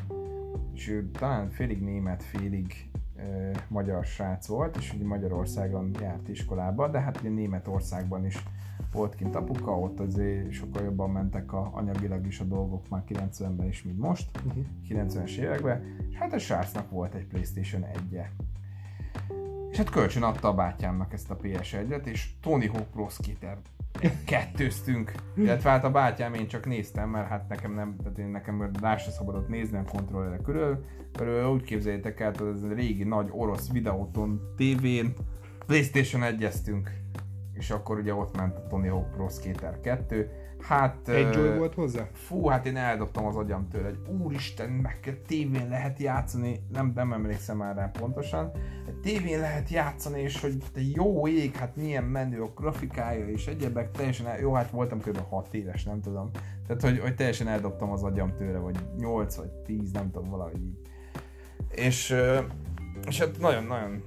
[0.74, 6.88] és ő talán félig német, félig ö, magyar srác volt, és ugye Magyarországon járt iskolába,
[6.88, 8.42] de hát ugye Németországban is
[8.96, 13.66] volt kint apuka, ott azért sokkal jobban mentek a, anyagilag is a dolgok már 90-ben
[13.66, 14.30] is, mint most.
[14.46, 14.64] Uh-huh.
[14.88, 18.32] 90-es években, és hát a srácnak volt egy Playstation 1 -e.
[19.70, 23.58] És hát kölcsön adta a bátyámnak ezt a PS1-et, és Tony Hawk Pro Skater
[24.24, 28.70] kettőztünk, illetve hát a bátyám én csak néztem, mert hát nekem nem, tehát én nekem
[28.80, 30.84] rá se szabadott nézni a kontrollerre körül,
[31.20, 35.12] ő úgy képzeljétek el, hogy ez egy régi nagy orosz videóton tévén
[35.66, 36.48] Playstation 1
[37.58, 40.30] és akkor ugye ott ment a Tony Hawk Pro Skater 2.
[40.60, 41.08] Hát...
[41.08, 42.08] Egy Joy volt hozzá?
[42.12, 47.12] Fú, hát én eldobtam az agyam tőle, hogy úristen, meg tévén lehet játszani, nem, nem
[47.12, 48.50] emlékszem már rá pontosan,
[49.02, 53.90] tévén lehet játszani, és hogy te jó ég, hát milyen menő a grafikája és egyebek,
[53.90, 55.18] teljesen, el, jó, hát voltam kb.
[55.28, 56.30] 6 éves, nem tudom,
[56.66, 60.62] tehát hogy, hogy teljesen eldobtam az agyam tőle, vagy 8 vagy 10, nem tudom, valahogy
[60.64, 60.78] így.
[61.70, 62.14] És,
[63.06, 64.02] és hát nagyon-nagyon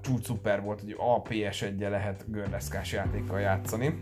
[0.00, 3.94] csúcs szuper volt, hogy a PS1-je lehet görleszkás játékkal játszani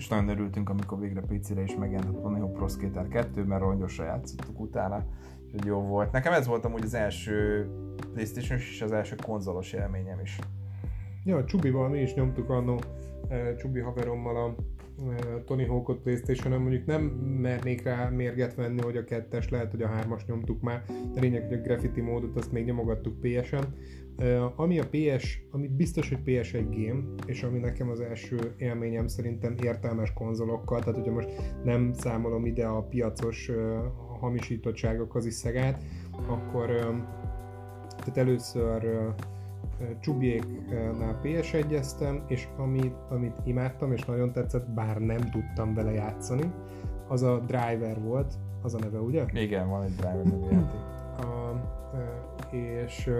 [0.00, 3.62] és nagyon örültünk, amikor végre PC-re is megjelent a Tony Hawk Pro Skater 2, mert
[3.62, 5.04] olyan gyorsan játszottuk utána,
[5.44, 6.12] úgyhogy jó volt.
[6.12, 7.66] Nekem ez volt amúgy az első
[8.12, 10.38] playstation és az első konzolos élményem is.
[11.24, 12.80] Ja, Csubival mi is nyomtuk annó,
[13.28, 14.54] eh, Csubi haverommal a
[15.08, 17.02] eh, Tony Hawkot Playstation-on, mondjuk nem
[17.40, 20.82] mernék rá mérget venni, hogy a kettes, lehet, hogy a hármas nyomtuk már,
[21.14, 23.74] de lényeg, hogy a graffiti módot azt még nyomogattuk PS-en.
[24.56, 29.54] Ami a PS, ami biztos, hogy PS1 game, és ami nekem az első élményem szerintem
[29.62, 31.28] értelmes konzolokkal, tehát hogyha most
[31.64, 33.56] nem számolom ide a piacos eh,
[34.20, 35.82] hamisítottságok is szegát,
[36.28, 36.86] akkor eh,
[37.88, 39.14] tehát először eh,
[40.00, 41.80] Csubiéknál ps 1
[42.26, 46.52] és amit, amit imádtam és nagyon tetszett, bár nem tudtam vele játszani,
[47.08, 49.24] az a Driver volt, az a neve, ugye?
[49.32, 50.80] Igen, van egy Driver nevű játék.
[51.18, 51.50] A,
[52.50, 53.10] és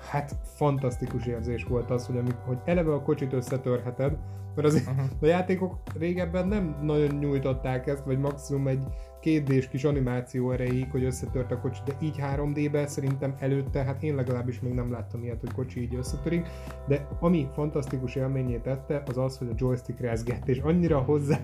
[0.00, 4.16] hát fantasztikus érzés volt az, hogy, amik, hogy eleve a kocsit összetörheted,
[4.54, 5.04] mert az, Uh-huh.
[5.20, 8.84] a játékok régebben nem nagyon nyújtották ezt, vagy maximum egy
[9.28, 14.14] 2D-s kis animáció erejéig, hogy összetört a kocsi, de így 3D-be szerintem előtte, hát én
[14.14, 16.46] legalábbis még nem láttam ilyet, hogy kocsi így összetörik,
[16.86, 21.40] de ami fantasztikus élményét tette, az az, hogy a joystick rezgett, és annyira hozzá...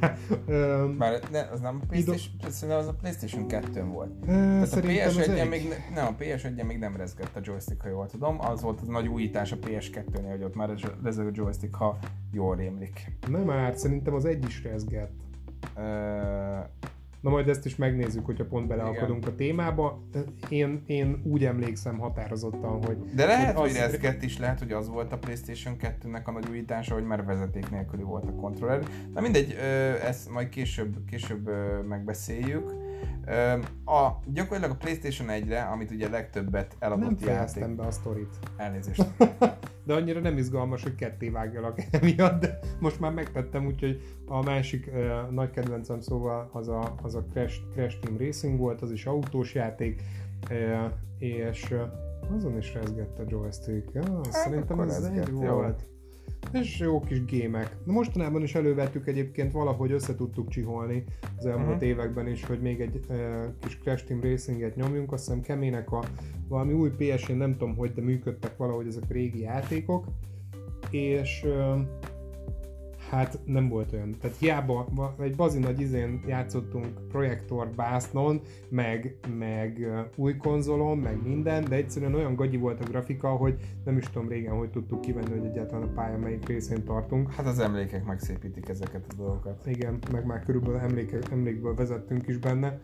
[0.49, 2.75] Um, Már ne, az nem a PlayStation, ido...
[2.75, 4.11] az a PlayStation 2 volt.
[4.25, 8.07] Tehát a PS1 még, ne, nem, a PS1 még nem rezgett a joystick, ha jól
[8.07, 10.70] tudom, az volt az nagy újítás a PS2-nél, hogy ott már
[11.03, 11.99] rezeg a joystick, ha
[12.33, 13.16] jól rémlik.
[13.29, 15.12] Nem már, szerintem az egy is rezgett.
[15.77, 15.83] Uh,
[17.25, 20.03] Na majd ezt is megnézzük, hogyha pont beleakadunk a témába.
[20.49, 22.97] Én, én úgy emlékszem határozottan, hogy...
[23.15, 23.91] De lehet, hogy, az...
[23.91, 27.25] hogy ez is lehet, hogy az volt a PlayStation 2-nek a nagy újítása, hogy már
[27.25, 28.83] vezeték nélküli volt a kontroller.
[29.15, 29.57] Na mindegy,
[30.05, 31.51] ezt majd később, később
[31.89, 32.84] megbeszéljük.
[33.85, 37.75] A, gyakorlatilag a PlayStation 1-re, amit ugye legtöbbet eladott Nem játék...
[37.75, 38.38] be a sztorit.
[38.57, 39.05] Elnézést.
[39.87, 44.90] de annyira nem izgalmas, hogy ketté vágjalak emiatt, de most már megtettem, úgyhogy a másik
[44.93, 49.07] uh, nagy kedvencem szóval az a, az a Crash, Crash Team Racing volt, az is
[49.07, 50.03] autós játék,
[50.51, 51.81] uh, és uh,
[52.37, 53.93] azon is rezgett a joystick.
[53.93, 55.87] Ja, hát, szerintem ez egy volt.
[56.53, 57.77] És jó kis gémek.
[57.85, 61.05] Mostanában is elővettük egyébként, valahogy össze tudtuk csiholni
[61.37, 61.89] az elmúlt uh-huh.
[61.89, 63.17] években is, hogy még egy uh,
[63.61, 65.13] kis Crash Team Racinget nyomjunk.
[65.13, 66.05] Azt hiszem Kemének a
[66.49, 70.07] valami új ps nem tudom hogy, de működtek valahogy ezek a régi játékok.
[70.91, 71.81] És uh,
[73.14, 74.14] hát nem volt olyan.
[74.20, 81.64] Tehát hiába egy bazi nagy izén játszottunk projektor básznon, meg, meg új konzolon, meg minden,
[81.64, 85.38] de egyszerűen olyan gagyi volt a grafika, hogy nem is tudom régen, hogy tudtuk kivenni,
[85.38, 87.33] hogy egyáltalán a pálya melyik részén tartunk.
[87.33, 89.66] Hát az emlékek megszépítik ezeket a dolgokat.
[89.66, 92.81] Igen, meg már körülbelül emlékek, emlékből vezettünk is benne.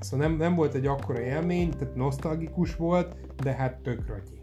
[0.00, 4.39] Szóval nem, nem volt egy akkora élmény, tehát nosztalgikus volt, de hát tök ragyi.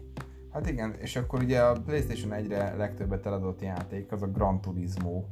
[0.58, 5.24] Hát igen, és akkor ugye a PlayStation 1-re legtöbbet eladott játék az a Gran Turismo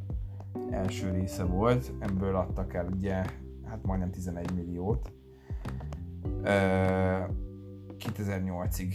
[0.71, 3.15] első része volt, ebből adtak el ugye
[3.65, 5.13] hát majdnem 11 milliót.
[7.99, 8.95] 2008-ig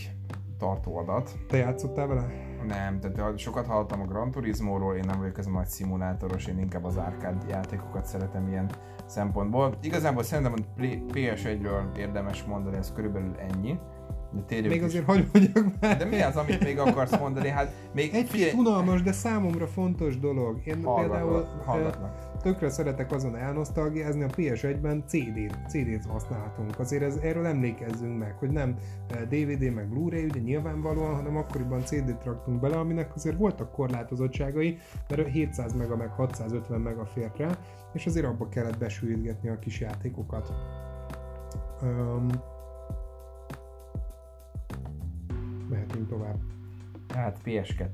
[0.57, 1.39] tartó adat.
[1.47, 2.27] Te játszottál vele?
[2.67, 6.59] Nem, tehát sokat hallottam a Gran Turismo-ról, én nem vagyok ez a nagy szimulátoros, én
[6.59, 8.69] inkább az arcade játékokat szeretem ilyen
[9.05, 9.77] szempontból.
[9.81, 10.81] Igazából szerintem a
[11.13, 13.79] PS1-ről érdemes mondani, ez körülbelül ennyi.
[14.47, 15.97] De még azért hogy mondjak már.
[15.97, 17.49] De mi az, amit még akarsz mondani?
[17.49, 20.61] Hát még egy kis unalmas, de számomra fontos dolog.
[20.63, 22.39] Én hallgatlak, például hallgatlak.
[22.41, 26.79] tökre szeretek azon elnosztalgiázni, a PS1-ben CD-t, CD-t használhatunk.
[26.79, 28.75] Azért ez, erről emlékezzünk meg, hogy nem
[29.29, 34.77] DVD meg Blu-ray, ugye nyilvánvalóan, hanem akkoriban CD-t raktunk bele, aminek azért voltak korlátozottságai,
[35.09, 37.57] mert 700 mega meg 650 mega fért rá,
[37.93, 40.53] és azért abba kellett besűrítgetni a kis játékokat.
[41.81, 42.27] Um,
[45.71, 46.37] mehetünk tovább.
[47.13, 47.89] Hát PS2.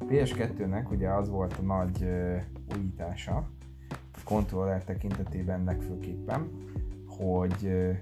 [0.00, 2.40] PS2-nek ugye az volt a nagy uh,
[2.76, 3.48] újítása,
[4.24, 6.50] kontroller tekintetében legfőképpen,
[7.06, 7.96] hogy uh,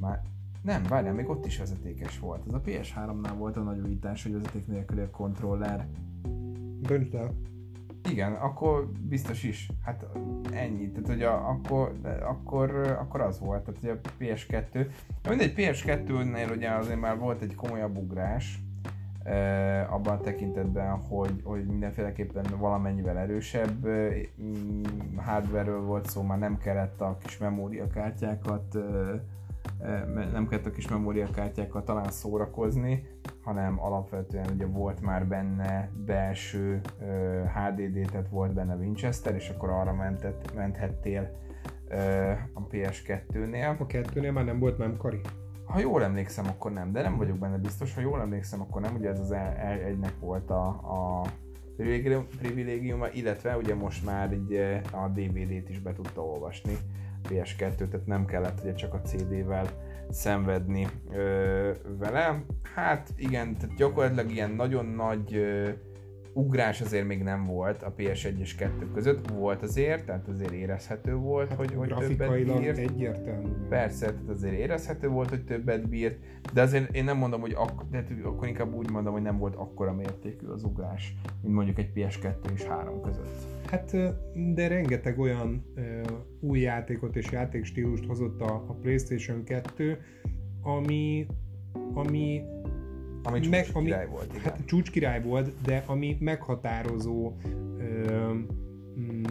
[0.00, 0.22] már
[0.62, 2.46] nem, várjál, még ott is vezetékes volt.
[2.46, 5.86] Ez a PS3-nál volt a nagy újítás, hogy vezeték nélküli a kontroller.
[6.80, 7.34] Döntsd el.
[8.10, 9.70] Igen, akkor biztos is.
[9.84, 10.06] Hát
[10.52, 10.90] ennyi.
[10.90, 11.92] Tehát, hogy a, akkor,
[12.22, 14.86] akkor, akkor az volt, tehát hogy a PS2.
[15.22, 18.60] De mindegy, PS2-nél ugye azért már volt egy komolyabb ugrás,
[19.88, 24.20] abban a tekintetben, hogy, hogy mindenféleképpen valamennyivel erősebb eh,
[25.16, 28.82] hardware volt szó, már nem kellett a kis memóriakártyákat eh,
[30.32, 33.06] nem kellett a kis memóriakártyákkal talán szórakozni,
[33.42, 36.80] hanem alapvetően ugye volt már benne belső
[37.54, 41.30] HDD, tehát volt benne Winchester, és akkor arra mentett, menthettél
[42.54, 43.78] a PS2-nél.
[43.78, 45.20] A kettőnél már nem volt memkari?
[45.64, 47.94] Ha jól emlékszem, akkor nem, de nem vagyok benne biztos.
[47.94, 49.32] Ha jól emlékszem, akkor nem, ugye ez az
[49.86, 51.22] egynek volt a, a
[52.38, 54.54] privilégiuma, illetve ugye most már így
[54.92, 56.76] a DVD-t is be tudta olvasni
[57.28, 59.66] PS2, tehát nem kellett ugye csak a CD-vel
[60.10, 62.44] szenvedni ö, vele.
[62.74, 65.70] Hát igen, tehát gyakorlatilag ilyen nagyon nagy ö,
[66.36, 71.14] ugrás azért még nem volt a PS1 és 2 között, volt azért, tehát azért érezhető
[71.14, 72.78] volt, hát hogy, hogy többet bírt.
[72.78, 73.48] egyértelmű.
[73.68, 76.18] Persze, tehát azért érezhető volt, hogy többet bírt,
[76.52, 79.54] de azért én nem mondom, hogy ak- de akkor inkább úgy mondom, hogy nem volt
[79.54, 83.46] akkora mértékű az ugrás, mint mondjuk egy PS2 és 3 között.
[83.66, 83.96] Hát,
[84.54, 86.00] de rengeteg olyan uh,
[86.40, 89.98] új játékot és játékstílust hozott a, a PlayStation 2,
[90.62, 91.26] ami,
[91.94, 92.42] ami
[93.26, 94.42] ami csúcs meg, ami, király volt, igen.
[94.42, 97.32] Hát csúcs király volt, de ami meghatározó
[97.78, 98.32] ö,
[98.98, 99.22] mm,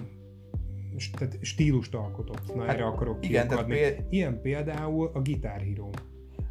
[1.18, 2.56] tehát stílust alkotott.
[2.56, 4.06] Na, hát, erre akarok igen, tehát péld...
[4.10, 5.90] Ilyen például a Guitar Hero.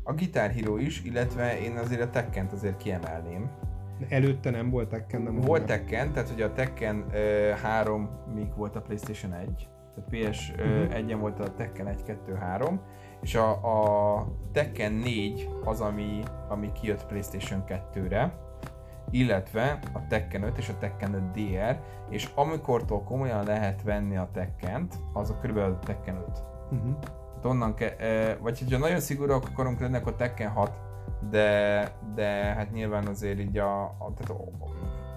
[0.02, 3.50] A Guitar Hero is, illetve én azért a Tekkent azért kiemelném.
[4.08, 8.76] Előtte nem volt Tekken, nem Volt Tekken, tehát ugye a Tekken uh, 3 míg volt
[8.76, 9.68] a PlayStation 1.
[9.94, 11.20] tehát PS1-en uh-huh.
[11.20, 12.80] volt a Tekken 1, 2, 3,
[13.24, 18.34] és a, a Tekken 4 az, ami, ami kijött PlayStation 2-re,
[19.10, 24.28] illetve a Tekken 5 és a Tekken 5 DR, és amikortól komolyan lehet venni a
[24.32, 26.42] Tekkent, az a körülbelül a Tekken 5.
[26.70, 26.96] Uh-huh.
[27.34, 30.72] Hát onnan ke, e, vagy hogyha nagyon szigorúak akarunk lenni, akkor Tekken 6,
[31.30, 34.44] de, de hát nyilván azért így a, a, tehát a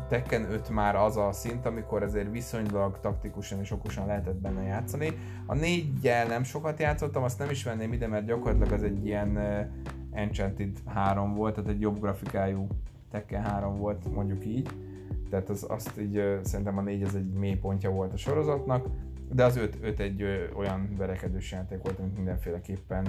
[0.07, 5.17] Tekken 5 már az a szint, amikor azért viszonylag taktikusan és okosan lehetett benne játszani.
[5.45, 9.39] A 4 nem sokat játszottam, azt nem is venném ide, mert gyakorlatilag az egy ilyen
[10.11, 12.67] Enchanted 3 volt, tehát egy jobb grafikájú
[13.11, 14.69] Tekken 3 volt, mondjuk így.
[15.29, 18.85] Tehát az, azt így szerintem a 4 az egy mély pontja volt a sorozatnak,
[19.33, 20.23] de az 5, 5 egy
[20.55, 23.05] olyan verekedős játék volt, amit mindenféleképpen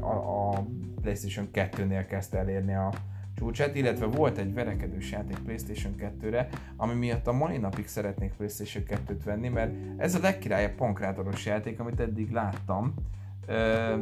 [0.00, 0.66] a, a
[1.00, 2.90] PlayStation 2-nél kezdte elérni a,
[3.44, 8.84] csúcsát, illetve volt egy verekedős játék PlayStation 2-re, ami miatt a mai napig szeretnék PlayStation
[8.88, 12.94] 2-t venni, mert ez a legkirályabb pankrátoros játék, amit eddig láttam.
[13.46, 13.94] Ö,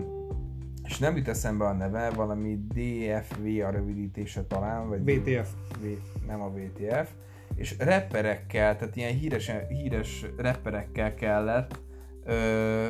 [0.85, 5.51] és nem jut eszembe a neve, valami DFV a rövidítése talán, vagy VTF.
[5.81, 5.87] V,
[6.27, 7.11] nem a VTF.
[7.55, 11.81] És rapperekkel, tehát ilyen híres, híres rapperekkel kellett
[12.25, 12.87] ö,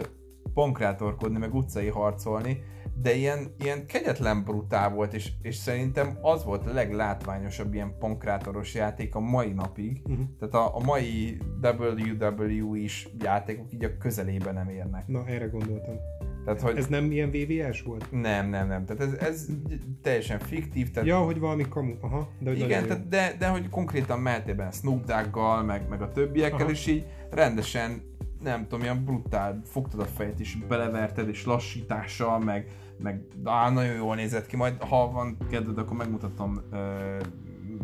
[0.55, 2.63] pankrátorkodni, meg utcai harcolni,
[3.03, 8.75] de ilyen, ilyen kegyetlen brutál volt, és, és szerintem az volt a leglátványosabb ilyen pankrátoros
[8.75, 10.01] játék a mai napig.
[10.05, 10.27] Uh-huh.
[10.39, 15.07] Tehát a, a mai WW is játékok így a közelébe nem érnek.
[15.07, 15.95] Na, erre gondoltam.
[16.45, 16.77] Tehát, hogy...
[16.77, 18.07] Ez nem ilyen VVS volt?
[18.11, 18.85] Nem, nem, nem.
[18.85, 19.47] Tehát ez, ez
[20.03, 20.91] teljesen fiktív.
[20.91, 21.09] Tehát...
[21.09, 21.95] Ja, hogy valami kamu.
[22.01, 26.11] Aha, de hogy Igen, tehát, de, de hogy konkrétan mehetében Snoop Dogg-gal, meg, meg a
[26.11, 26.71] többiekkel, Aha.
[26.71, 28.03] és így rendesen
[28.43, 33.95] nem tudom, ilyen brutál, fogtad a fejet és beleverted, és lassítással, meg, meg á, nagyon
[33.95, 37.19] jól nézett ki, majd ha van kedved, akkor megmutatom ö,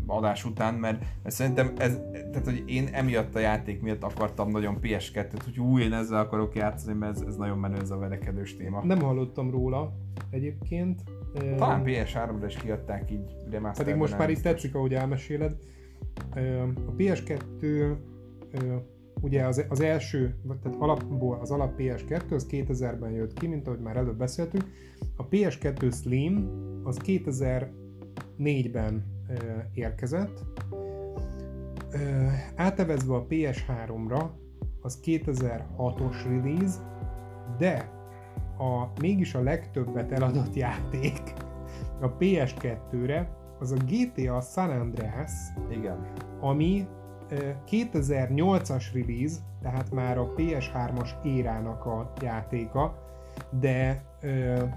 [0.06, 4.78] adás után, mert, mert szerintem ez, tehát hogy én emiatt a játék miatt akartam nagyon
[4.82, 8.56] PS2-t, hogy új, én ezzel akarok játszani, mert ez, ez nagyon menő ez a verekedős
[8.56, 8.84] téma.
[8.84, 9.92] Nem hallottam róla
[10.30, 11.02] egyébként.
[11.56, 13.72] Talán PS3-ra is kiadták így remasterben.
[13.74, 15.56] Pedig most már itt tetszik, ahogy elmeséled.
[16.86, 17.94] A PS2
[19.20, 23.80] ugye az, az első, tehát alapból az alap PS2 az 2000-ben jött ki, mint ahogy
[23.80, 24.64] már előbb beszéltük.
[25.16, 26.50] A PS2 Slim
[26.84, 29.04] az 2004-ben
[29.74, 30.44] érkezett.
[32.56, 34.24] Átevezve a PS3-ra
[34.80, 36.78] az 2006-os release,
[37.58, 37.90] de
[38.58, 41.22] a, mégis a legtöbbet eladott játék
[42.00, 45.32] a PS2-re az a GTA San Andreas,
[45.70, 46.06] Igen.
[46.40, 46.86] ami
[47.70, 53.06] 2008-as release, tehát már a PS3-as érának a játéka,
[53.50, 54.06] de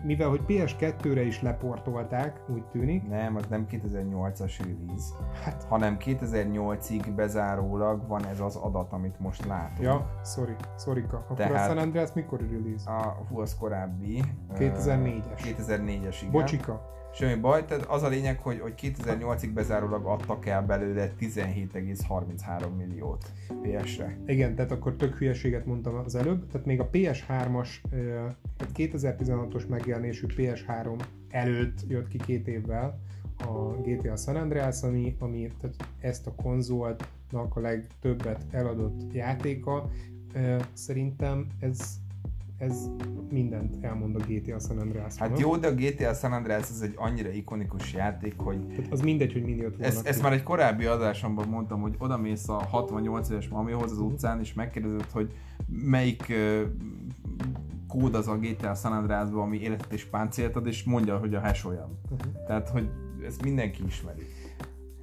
[0.03, 3.07] mivel hogy PS2-re is leportolták, úgy tűnik.
[3.07, 9.45] Nem, az nem 2008-as release, hát, hanem 2008-ig bezárólag van ez az adat, amit most
[9.45, 9.81] látunk.
[9.81, 12.91] Ja, sorry, sorry Akkor Tehát, a San Andreas mikor release?
[12.91, 14.23] A, hú, az korábbi.
[14.55, 15.23] 2004-es.
[15.37, 16.31] 2004-es, igen.
[16.31, 16.89] Bocsika.
[17.13, 23.31] Semmi baj, tehát az a lényeg, hogy, hogy 2008-ig bezárólag adtak el belőle 17,33 milliót
[23.61, 24.17] PS-re.
[24.25, 27.67] Igen, tehát akkor tök hülyeséget mondtam az előbb, tehát még a PS3-as,
[28.57, 32.99] tehát 2016-os megjelenésű PS3 előtt jött ki két évvel
[33.37, 39.89] a GTA San Andreas, ami, ami tehát ezt a konzolnak a legtöbbet eladott játéka.
[40.73, 42.00] Szerintem ez
[42.61, 42.89] ez
[43.29, 46.93] mindent elmond a GTA San andreas Hát jó, de a GTA San Andreas ez egy
[46.95, 48.67] annyira ikonikus játék, hogy...
[48.67, 49.85] Tehát az mindegy, hogy minél volna.
[49.85, 53.97] Ezt, ezt már egy korábbi adásomban mondtam, hogy oda mész a 68 éves mamihoz az
[53.97, 54.11] uh-huh.
[54.11, 55.33] utcán, és megkérdezed, hogy
[55.67, 56.61] melyik uh,
[57.87, 61.39] kód az a GTA San andreas ami életet és páncélt ad, és mondja, hogy a
[61.39, 61.99] hash olyan.
[62.09, 62.45] Uh-huh.
[62.47, 62.89] Tehát, hogy
[63.25, 64.27] ezt mindenki ismeri.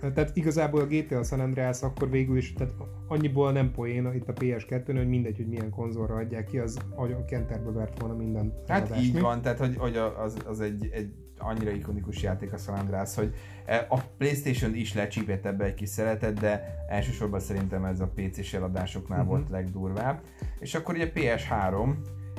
[0.01, 2.75] Tehát igazából a GTA San Andreas akkor végül is, tehát
[3.07, 7.25] annyiból nem poén itt a PS2-n, hogy mindegy, hogy milyen konzolra adják ki, az a
[7.25, 8.53] kenterbe vert volna minden.
[8.69, 9.21] Hát így mi?
[9.21, 13.35] van, tehát hogy, hogy az, az egy, egy annyira ikonikus játék a San Andreas, hogy
[13.67, 18.55] e, a Playstation is lecsípett ebbe egy kis szeretet, de elsősorban szerintem ez a PC-s
[18.55, 19.35] eladásoknál uh-huh.
[19.35, 20.21] volt legdurvább.
[20.59, 21.95] És akkor ugye PS3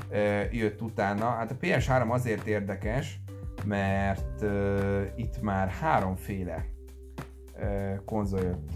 [0.09, 0.19] e,
[0.51, 3.19] jött utána, hát a PS3 azért érdekes,
[3.65, 6.65] mert uh, itt már háromféle
[8.05, 8.69] konzol jött.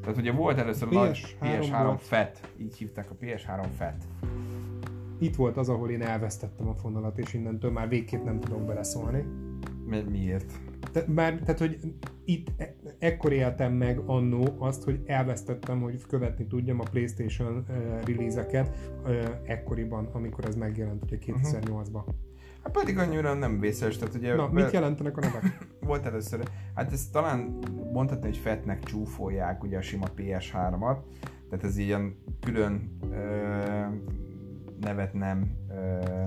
[0.00, 3.94] Tehát ugye volt először a PS3, PS3 FAT, így hívták a PS3 FAT.
[5.18, 9.24] Itt volt az, ahol én elvesztettem a fonalat, és innentől már végképp nem tudom beleszólni.
[9.86, 10.52] Mi, miért?
[10.92, 11.78] Te, már, tehát, hogy
[12.24, 17.76] itt e, ekkor éltem meg annó azt, hogy elvesztettem, hogy követni tudjam a Playstation uh,
[18.06, 21.94] release-eket uh, ekkoriban, amikor ez megjelent, ugye 2008-ban.
[21.94, 22.14] Uh-huh.
[22.64, 24.34] Hát pedig annyira nem vészes, tehát ugye...
[24.34, 25.66] Na, mit jelentenek a nevek?
[25.86, 26.40] volt először,
[26.74, 27.58] hát ez talán
[27.92, 30.96] mondhatni, hogy fetnek csúfolják ugye a sima PS3-at,
[31.50, 33.16] tehát ez ilyen külön ö,
[34.80, 36.24] nevet nem ö,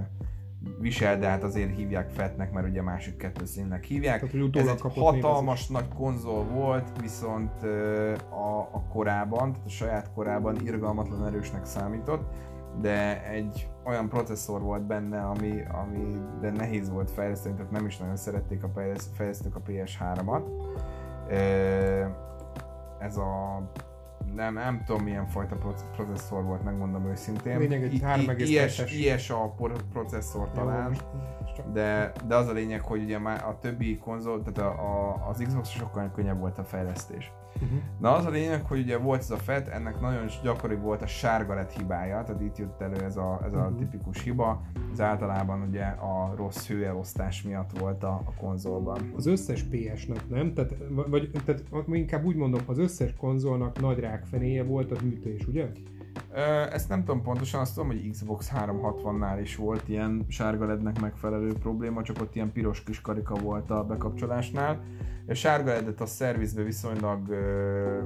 [0.79, 4.19] visel, de hát azért hívják Fettnek, mert ugye másik kettő színnek hívják.
[4.19, 7.63] Tehát, Ez egy hatalmas nagy konzol volt, viszont
[8.29, 12.33] a, a korában, tehát a saját korában irgalmatlan erősnek számított,
[12.81, 17.97] de egy olyan processzor volt benne, ami, ami de nehéz volt fejleszteni, tehát nem is
[17.97, 18.69] nagyon szerették a
[19.13, 20.43] fejlesztők a PS3-at.
[22.99, 23.61] Ez a
[24.35, 25.55] nem, nem tudom milyen fajta
[25.95, 27.57] processzor volt, megmondom őszintén.
[27.57, 28.91] Lényeg egy 3,2-es.
[28.91, 29.55] IS a
[29.91, 30.97] processzor talán,
[31.73, 35.43] de, de az a lényeg, hogy ugye már a többi konzol, tehát a, a, az
[35.47, 37.31] Xbox sokkal könnyebb volt a fejlesztés.
[37.61, 37.79] Uh-huh.
[37.99, 41.07] Na az a lényeg, hogy ugye volt ez a FET, ennek nagyon gyakori volt a
[41.07, 43.77] sárga lett hibája, tehát itt jött elő ez a, ez a uh-huh.
[43.77, 49.13] tipikus hiba, ez általában ugye a rossz hőelosztás miatt volt a, a konzolban.
[49.15, 50.53] Az összes PS-nek nem?
[50.53, 50.73] Tehát,
[51.07, 55.69] vagy, tehát inkább úgy mondom, az összes konzolnak nagy rákfenéje volt a hűtés, ugye?
[56.71, 61.53] Ezt nem tudom pontosan, azt tudom, hogy Xbox 360-nál is volt ilyen sárga lednek megfelelő
[61.53, 64.83] probléma, csak ott ilyen piros kis karika volt a bekapcsolásnál.
[65.27, 67.99] A sárga ledet a szervizbe viszonylag ö,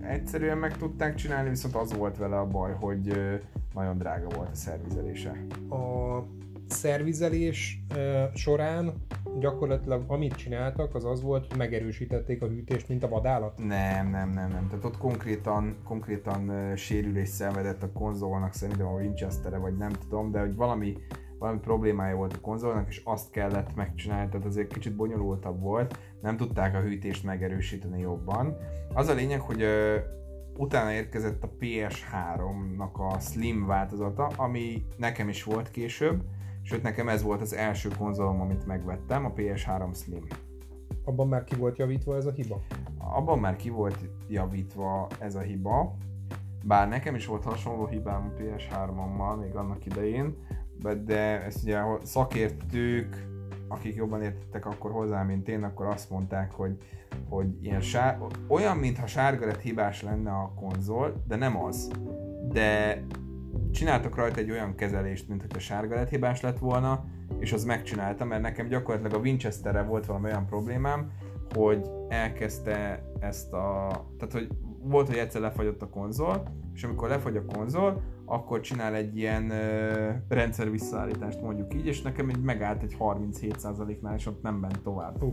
[0.00, 3.34] egyszerűen meg tudták csinálni, viszont az volt vele a baj, hogy ö,
[3.74, 5.46] nagyon drága volt a szervizelése.
[5.70, 6.18] A
[6.68, 8.92] szervizelés ö, során
[9.38, 13.58] gyakorlatilag amit csináltak, az az volt, hogy megerősítették a hűtést, mint a vadállat?
[13.58, 14.66] Nem, nem, nem, nem.
[14.68, 20.30] Tehát ott konkrétan, konkrétan uh, sérülés szenvedett a konzolnak, szerintem a Winchester-e, vagy nem tudom,
[20.30, 20.96] de hogy valami,
[21.38, 26.36] valami problémája volt a konzolnak, és azt kellett megcsinálni, tehát azért kicsit bonyolultabb volt, nem
[26.36, 28.56] tudták a hűtést megerősíteni jobban.
[28.94, 29.94] Az a lényeg, hogy uh,
[30.56, 36.22] utána érkezett a PS3-nak a Slim változata, ami nekem is volt később,
[36.62, 40.26] Sőt, nekem ez volt az első konzolom, amit megvettem, a PS3 Slim.
[41.04, 42.60] Abban már ki volt javítva ez a hiba?
[42.98, 43.98] Abban már ki volt
[44.28, 45.96] javítva ez a hiba,
[46.64, 50.36] bár nekem is volt hasonló hibám a PS3-ommal még annak idején,
[51.04, 53.26] de ezt ugye szakértők,
[53.68, 56.76] akik jobban értettek akkor hozzá, mint én, akkor azt mondták, hogy,
[57.28, 61.90] hogy ilyen sár, olyan, mintha sárga lett hibás lenne a konzol, de nem az.
[62.48, 63.02] De
[63.72, 67.04] csináltak rajta egy olyan kezelést, mint hogy a sárga lett hibás lett volna,
[67.38, 71.10] és az megcsinálta, mert nekem gyakorlatilag a Winchesterre volt valami olyan problémám,
[71.54, 73.88] hogy elkezdte ezt a...
[74.18, 74.48] Tehát, hogy
[74.82, 76.42] volt, hogy egyszer lefagyott a konzol,
[76.74, 82.02] és amikor lefagy a konzol, akkor csinál egy ilyen ö, rendszer visszaállítást mondjuk így, és
[82.02, 85.22] nekem egy megállt egy 37%-nál, és ott nem ment tovább.
[85.22, 85.32] Uh.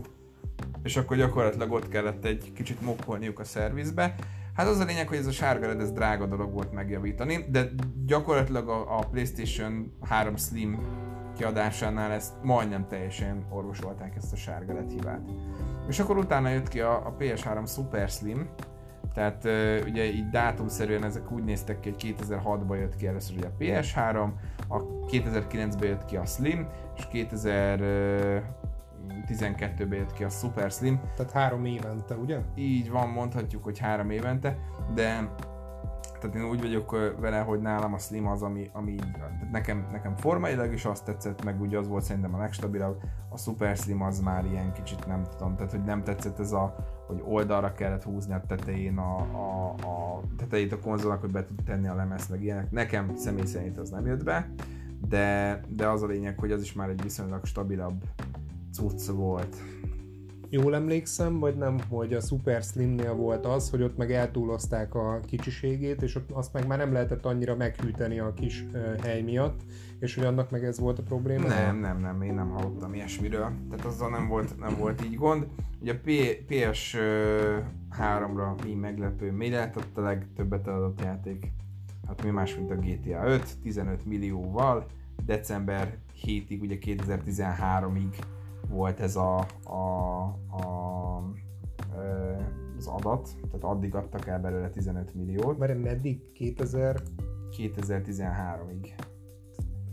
[0.82, 4.14] És akkor gyakorlatilag ott kellett egy kicsit mokkolniuk a szervizbe,
[4.60, 7.68] Hát az a lényeg, hogy ez a sárga LED, ez drága dolog volt megjavítani, de
[8.06, 10.78] gyakorlatilag a, a PlayStation 3 Slim
[11.36, 15.20] kiadásánál ezt majdnem teljesen orvosolták ezt a sárga LED hibát.
[15.88, 18.48] És akkor utána jött ki a, a PS3 Super Slim,
[19.14, 19.44] tehát
[19.86, 24.28] ugye így dátumszerűen ezek úgy néztek ki, hogy 2006-ban jött ki először ugye a PS3,
[24.68, 27.80] a 2009-ben jött ki a Slim, és 2000
[29.26, 31.00] 12-ben jött ki a Super Slim.
[31.16, 32.38] Tehát három évente, ugye?
[32.54, 34.58] Így van, mondhatjuk, hogy három évente,
[34.94, 35.28] de
[36.20, 38.96] tehát én úgy vagyok vele, hogy nálam a Slim az, ami, ami
[39.52, 43.76] nekem, nekem formailag is azt tetszett, meg ugye az volt szerintem a legstabilabb, a Super
[43.76, 46.76] Slim az már ilyen kicsit nem tudom, tehát hogy nem tetszett ez a,
[47.06, 51.62] hogy oldalra kellett húzni a tetején a, a, a tetejét a konzolnak, hogy be tud
[51.64, 52.70] tenni a lemez, meg ilyenek.
[52.70, 54.50] Nekem személy szerint az nem jött be,
[55.08, 58.04] de, de az a lényeg, hogy az is már egy viszonylag stabilabb
[58.72, 59.56] cucc volt.
[60.52, 65.20] Jól emlékszem, vagy nem, hogy a Super Slimnél volt az, hogy ott meg eltúlozták a
[65.26, 69.60] kicsiségét, és ott azt meg már nem lehetett annyira meghűteni a kis uh, hely miatt,
[70.00, 71.48] és hogy annak meg ez volt a probléma?
[71.48, 73.52] Nem, nem, nem, én nem hallottam ilyesmiről.
[73.70, 75.46] Tehát azzal nem volt, nem volt így gond.
[75.80, 81.52] Ugye a PS3-ra mi meglepő, mi lehetett a legtöbbet adott játék?
[82.06, 84.86] Hát mi más, mint a GTA 5, 15 millióval,
[85.24, 88.14] december 7-ig, ugye 2013-ig
[88.70, 91.16] volt ez a, a, a,
[92.76, 95.58] az adat, tehát addig adtak el belőle 15 milliót.
[95.58, 96.32] Mert meddig?
[96.32, 97.02] 2000?
[97.56, 98.88] 2013-ig.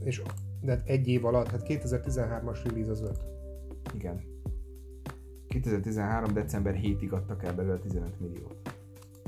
[0.03, 0.21] És
[0.61, 3.19] de hát egy év alatt, hát 2013-as release az 5.
[3.93, 4.21] Igen.
[5.47, 6.33] 2013.
[6.33, 8.55] december 7-ig adtak el belőle 15 milliót.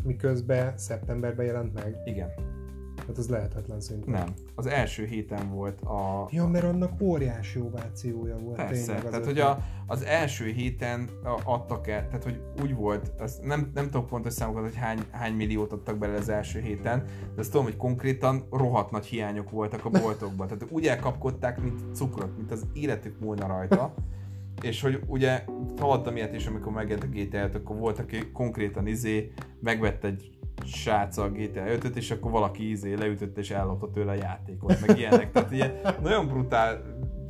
[0.03, 1.95] Miközben szeptemberben jelent meg?
[2.05, 2.29] Igen.
[3.09, 4.13] Hát ez lehetetlen szerintem.
[4.13, 4.33] Nem.
[4.55, 6.27] Az első héten volt a...
[6.31, 11.09] Ja, mert annak óriási ovációja volt Persze, tényleg tehát hogy a, az első héten
[11.43, 15.33] adtak el, tehát hogy úgy volt, azt nem, nem tudok pontos számokat, hogy hány, hány
[15.33, 17.03] milliót adtak bele az első héten,
[17.35, 20.47] de azt tudom, hogy konkrétan rohadt nagy hiányok voltak a boltokban.
[20.47, 23.93] Tehát úgy elkapkodták, mint cukrot, mint az életük múlna rajta.
[24.61, 25.43] és hogy ugye
[25.79, 31.17] hallottam ilyet is, amikor megjelent a GTA, akkor volt, aki konkrétan izé megvett egy srác
[31.17, 35.31] a GTA 5 és akkor valaki ízé leütött és ellopta tőle a játékot, meg ilyenek.
[35.31, 36.81] Tehát ilyen nagyon brutál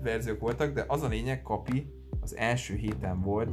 [0.03, 3.49] verziók voltak, de az a lényeg, Kapi az első héten volt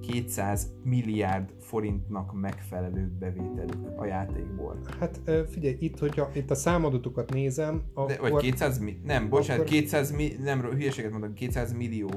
[0.00, 4.80] 200 milliárd forintnak megfelelő bevételük a játékból.
[5.00, 5.20] Hát
[5.50, 8.10] figyelj, itt, hogyha itt a számadatokat nézem, akkor...
[8.10, 9.00] De, vagy 200 mi...
[9.04, 9.78] Nem, bocsánat, akkor...
[9.78, 10.32] 200 mi...
[10.42, 12.08] nem, hülyeséget mondom, 200 millió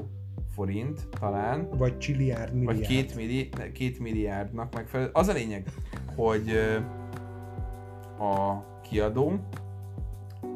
[0.54, 1.68] forint talán.
[1.76, 2.78] Vagy csiliárd milliárd.
[2.78, 5.10] Vagy két, milli, két milliárdnak megfelelő.
[5.12, 5.68] Az a lényeg,
[6.16, 6.52] hogy
[8.18, 9.32] a kiadó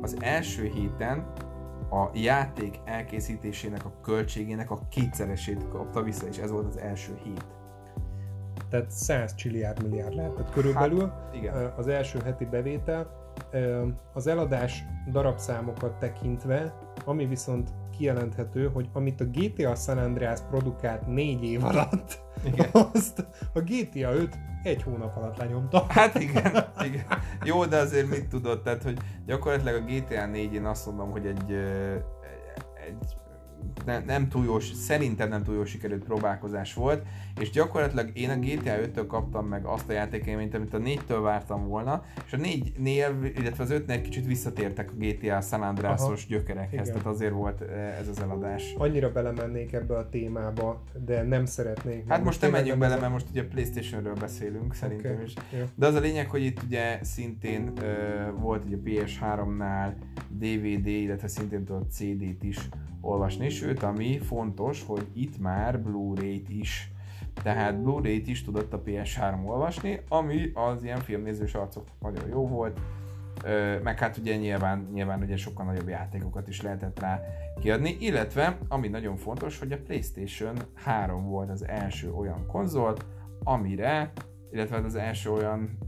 [0.00, 1.32] az első héten
[1.90, 7.44] a játék elkészítésének a költségének a kétszeresét kapta vissza, és ez volt az első hét.
[8.68, 11.00] Tehát 100 csilliárd milliárd lehetett körülbelül.
[11.00, 11.72] Hát, igen.
[11.76, 13.16] Az első heti bevétel.
[14.12, 21.44] Az eladás darabszámokat tekintve, ami viszont kijelenthető, hogy amit a GTA San Andreas produkált négy
[21.44, 22.68] év alatt, igen.
[22.92, 25.86] azt a GTA 5 egy hónap alatt lenyomta.
[25.88, 27.04] Hát igen, igen.
[27.44, 28.62] Jó, de azért mit tudod?
[28.62, 31.52] Tehát, hogy gyakorlatilag a GTA 4 én azt mondom, hogy egy,
[32.86, 33.16] egy
[33.84, 37.06] ne, nem túl jó, szerintem nem túl jó sikerült próbálkozás volt,
[37.39, 41.68] és gyakorlatilag én a GTA 5-től kaptam meg azt a játékélményt, amit a 4-től vártam
[41.68, 46.84] volna, és a 4-nél, illetve az 5-nél kicsit visszatértek a GTA San Andreas-os gyökerekhez, igen.
[46.84, 48.74] tehát azért volt eh, ez az eladás.
[48.78, 52.09] Annyira belemennék ebbe a témába, de nem szeretnék.
[52.09, 55.24] Hát most nem menjünk bele, mert most ugye Playstation-ről beszélünk szerintem okay.
[55.24, 55.34] is.
[55.74, 59.93] De az a lényeg, hogy itt ugye szintén uh, volt ugye PS3-nál
[60.28, 62.68] DVD, illetve szintén tudott CD-t is
[63.01, 66.93] olvasni, sőt, ami fontos, hogy itt már Blu-ray-t is
[67.43, 72.80] tehát Blu-ray-t is tudott a PS3 olvasni, ami az ilyen filmnézős arcok nagyon jó volt,
[73.82, 77.20] meg hát ugye nyilván, nyilván ugye sokkal nagyobb játékokat is lehetett rá
[77.61, 82.95] kiadni, illetve ami nagyon fontos, hogy a PlayStation 3 volt az első olyan konzol,
[83.45, 84.12] amire,
[84.51, 85.78] illetve az első olyan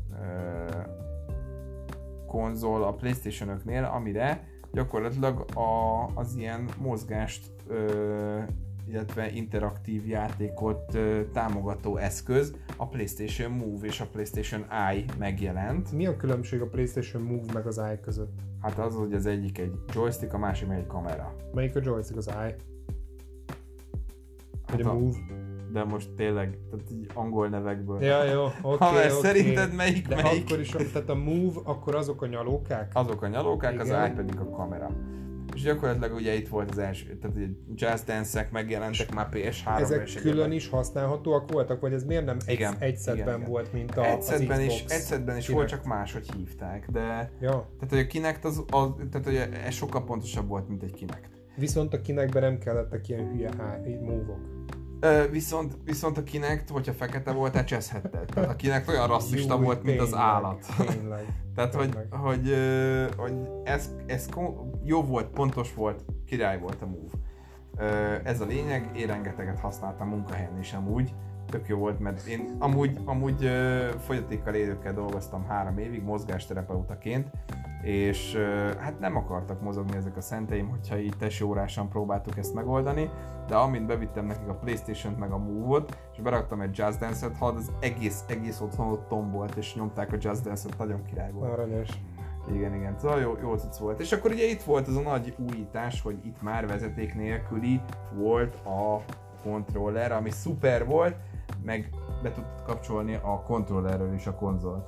[2.26, 8.38] konzol a PlayStation-öknél, amire gyakorlatilag a, az ilyen mozgást ö,
[8.90, 10.98] illetve interaktív játékot
[11.32, 15.92] támogató eszköz, a PlayStation Move és a PlayStation Eye megjelent.
[15.92, 18.40] Mi a különbség a PlayStation Move meg az Eye között?
[18.60, 21.34] Hát az, hogy az egyik egy joystick, a másik meg egy kamera.
[21.54, 22.56] Melyik a joystick, az Eye?
[24.66, 25.16] Vagy hát a, a Move?
[25.72, 28.02] de most tényleg, tehát így angol nevekből.
[28.02, 29.08] Ja, jó, oké, okay, okay.
[29.08, 30.44] szerinted melyik de melyik?
[30.44, 32.90] akkor is, tehát a Move, akkor azok a nyalókák?
[32.94, 33.84] Azok a nyalókák, Igen.
[33.84, 34.90] az Eye pedig a kamera.
[35.54, 37.36] És gyakorlatilag ugye itt volt az első, tehát
[37.74, 39.80] Jazz Dance-ek megjelentek már PS3-ra.
[39.80, 43.72] Ezek külön is használhatóak voltak, vagy ez miért nem egy, igen, egy szedben igen, volt,
[43.72, 47.30] mint a, egy az Xbox is, Egy szedben is volt, csak máshogy hívták, de...
[47.40, 47.50] Ja.
[47.50, 51.30] Tehát, hogy a Kinect az, az tehát, hogy ez sokkal pontosabb volt, mint egy Kinect.
[51.56, 53.50] Viszont a Kinectben nem kellettek ilyen hülye
[54.00, 54.60] move-ok.
[55.30, 58.26] Viszont, viszont a Kinect, hogyha fekete volt, ecseszhetted.
[58.26, 60.66] Tehát a Kinect olyan rasszista Jú, volt, mint az állat.
[60.76, 61.24] Tényleg.
[61.54, 62.56] Tehát, hogy, hogy,
[63.16, 63.32] hogy
[63.64, 64.28] ez, ez
[64.84, 68.20] jó volt, pontos volt, király volt a move.
[68.24, 71.14] Ez a lényeg, én rengeteget használtam munkahelyen is amúgy,
[71.46, 73.50] tök jó volt, mert én amúgy, amúgy
[73.98, 77.26] fogyatékkal élőkkel dolgoztam három évig mozgásterapeutaként,
[77.82, 78.36] és
[78.78, 83.10] hát nem akartak mozogni ezek a szenteim, hogyha így tesórásan próbáltuk ezt megoldani,
[83.46, 87.46] de amint bevittem nekik a Playstation-t meg a Move-ot, és beraktam egy Just Dance-et, ha
[87.46, 91.52] az egész, egész otthon ott tombolt, és nyomták a Just Dance-et, nagyon király volt.
[91.52, 91.88] Aranyos.
[92.52, 94.00] Igen, igen, szóval jó, jó cucc volt.
[94.00, 97.80] És akkor ugye itt volt az a nagy újítás, hogy itt már vezeték nélküli
[98.14, 99.00] volt a
[99.42, 101.16] kontroller, ami szuper volt,
[101.64, 101.90] meg
[102.22, 104.86] be tudtad kapcsolni a kontrollerről is a konzolt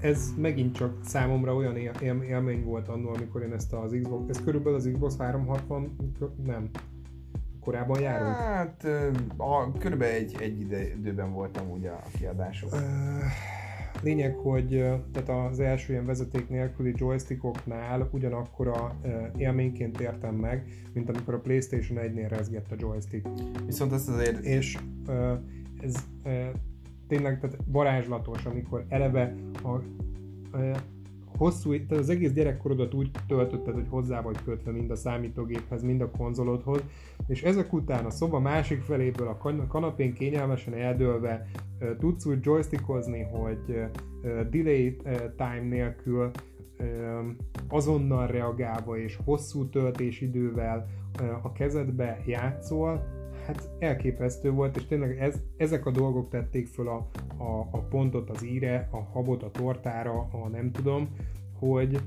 [0.00, 4.28] ez megint csak számomra olyan él, él, élmény volt annól, amikor én ezt az Xbox,
[4.28, 5.96] ez körülbelül az Xbox 360,
[6.44, 6.70] nem,
[7.60, 8.34] korábban járunk?
[8.34, 8.86] Hát,
[9.36, 12.70] a, körülbelül egy, egy ide, időben voltam ugye a kiadások.
[14.02, 14.68] Lényeg, hogy
[15.12, 18.96] tehát az első ilyen vezeték nélküli joystickoknál ugyanakkor a
[19.36, 23.28] élményként értem meg, mint amikor a Playstation 1-nél rezgett a joystick.
[23.66, 24.44] Viszont ezt azért...
[24.44, 24.78] És
[25.80, 25.94] ez
[27.08, 29.80] tényleg tehát varázslatos, amikor eleve a, a
[31.36, 36.00] hosszú, tehát az egész gyerekkorodat úgy töltötted, hogy hozzá vagy kötve mind a számítógéphez, mind
[36.00, 36.82] a konzolodhoz,
[37.26, 41.46] és ezek után a szoba másik feléből a kanapén kényelmesen eldőlve
[41.98, 43.80] tudsz úgy joystickozni, hogy
[44.50, 44.96] delay
[45.36, 46.30] time nélkül
[47.68, 50.86] azonnal reagálva és hosszú töltésidővel
[51.42, 53.04] a kezedbe játszol,
[53.46, 58.30] hát elképesztő volt, és tényleg ez, ezek a dolgok tették föl a, a, a pontot
[58.30, 61.08] az íre, a habot a tortára, a nem tudom,
[61.58, 62.00] hogy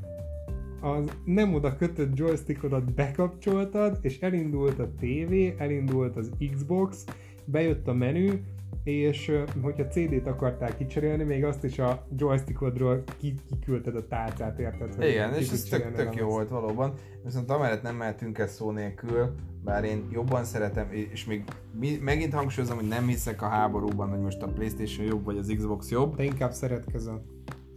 [0.82, 7.06] az nem oda kötött joystickodat bekapcsoltad, és elindult a TV, elindult az Xbox,
[7.46, 8.42] bejött a menü,
[8.84, 15.04] és hogyha CD-t akarták kicserélni, még azt is a joystickodról ki- kiküldted a tárcát, érted?
[15.04, 16.94] Igen, és ez tök, tök jó volt valóban.
[17.24, 21.44] Viszont amellett nem mehetünk el szó nélkül, bár én jobban szeretem, és még
[21.80, 25.54] mi, megint hangsúlyozom, hogy nem hiszek a háborúban, hogy most a Playstation jobb, vagy az
[25.58, 26.16] Xbox jobb.
[26.16, 27.22] Te inkább szeretkezel.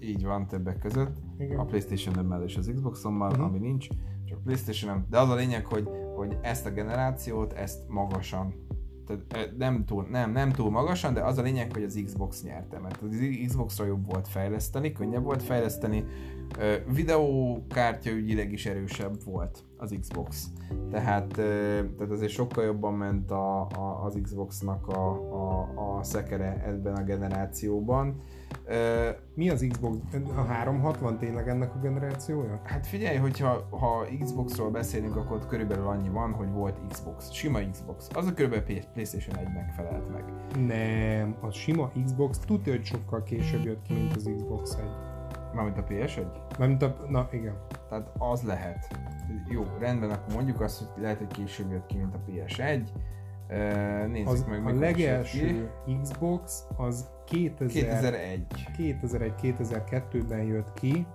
[0.01, 1.16] Így van többek között.
[1.38, 1.59] Igen.
[1.59, 3.40] A Playstation-ömmel és az Xboxommal, Mhm.
[3.43, 3.86] ami nincs,
[4.24, 8.55] csak playstation De az a lényeg, hogy, hogy ezt a generációt, ezt magasan
[9.58, 13.02] nem túl, nem, nem túl magasan, de az a lényeg, hogy az Xbox nyerte, mert
[13.02, 16.04] az Xboxra jobb volt fejleszteni, könnyebb volt fejleszteni,
[16.92, 20.46] videókártya ügyileg is erősebb volt az Xbox.
[20.90, 26.94] Tehát, tehát azért sokkal jobban ment a, a, az Xboxnak a, a, a szekere ebben
[26.94, 28.20] a generációban.
[29.34, 29.96] Mi az Xbox?
[30.36, 32.61] A 360 tényleg ennek a generációja?
[32.64, 37.59] Hát figyelj, hogyha ha Xboxról beszélünk, akkor ott körülbelül annyi van, hogy volt Xbox, sima
[37.70, 38.09] Xbox.
[38.14, 40.24] Az a körülbelül Play- PlayStation 1-nek felelt meg.
[40.66, 44.84] Nem, a sima Xbox tudja, hogy sokkal később jött ki, mint az Xbox 1.
[45.55, 46.26] Mármint a PS1?
[46.59, 47.55] Mármint a, na igen.
[47.88, 48.98] Tehát az lehet.
[49.48, 52.82] Jó, rendben, akkor mondjuk azt, hogy lehet, hogy később jött ki, mint a PS1.
[54.09, 54.84] Nézzük Az, meg, a jött ki.
[54.84, 55.70] legelső
[56.03, 58.46] Xbox az 2000, 2001.
[58.78, 61.07] 2001-2002-ben jött ki,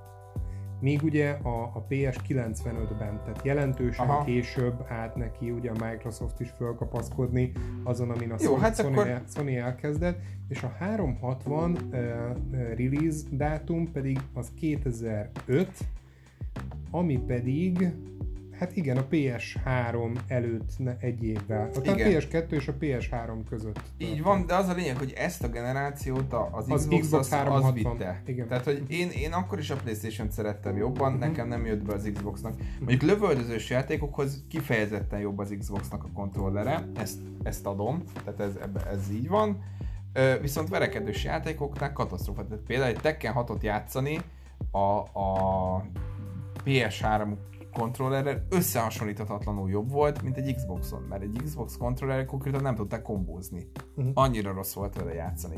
[0.80, 4.24] még ugye a, a PS 95-ben, tehát jelentősen Aha.
[4.24, 7.52] később állt neki ugye a Microsoft is fölkapaszkodni
[7.84, 11.98] azon, amin a Jó, Sony, hát Sony, akkor- el, Sony elkezdett, és a 360 uh,
[12.76, 15.70] release dátum pedig az 2005,
[16.92, 17.92] ami pedig
[18.60, 21.70] Hát igen, a PS3 előtt ne, egy évvel.
[21.76, 22.12] A Igen.
[22.22, 23.80] PS2 és a PS3 között.
[23.97, 27.14] Így van, de az a lényeg, hogy ezt a generációt az, Az Xbox, Xbox az,
[27.14, 27.93] az 360.
[27.97, 28.22] vitte.
[28.26, 28.47] Igen.
[28.47, 31.20] Tehát, hogy én, én akkor is a Playstation-t szerettem jobban, Mhm.
[31.20, 32.53] nekem nem jött be az Xboxnak.
[32.80, 38.51] Mondjuk lövöldözős játékokhoz kifejezetten jobb az Xboxnak a kontrollere, ezt, ezt adom, tehát ez,
[38.91, 39.64] ez így van.
[40.41, 42.47] Viszont verekedős játékoknál katasztrófa.
[42.47, 44.20] Tehát például egy Tekken 6-ot játszani
[44.72, 44.80] a,
[45.20, 45.86] a
[46.66, 47.28] PS3
[47.78, 53.72] kontrollerrel összehasonlíthatatlanul jobb volt, mint egy Xboxon, mert egy Xbox kontrollerrel konkrétan nem tudták kombózni.
[53.96, 54.10] Mhm.
[54.14, 55.56] Annyira rossz volt vele játszani.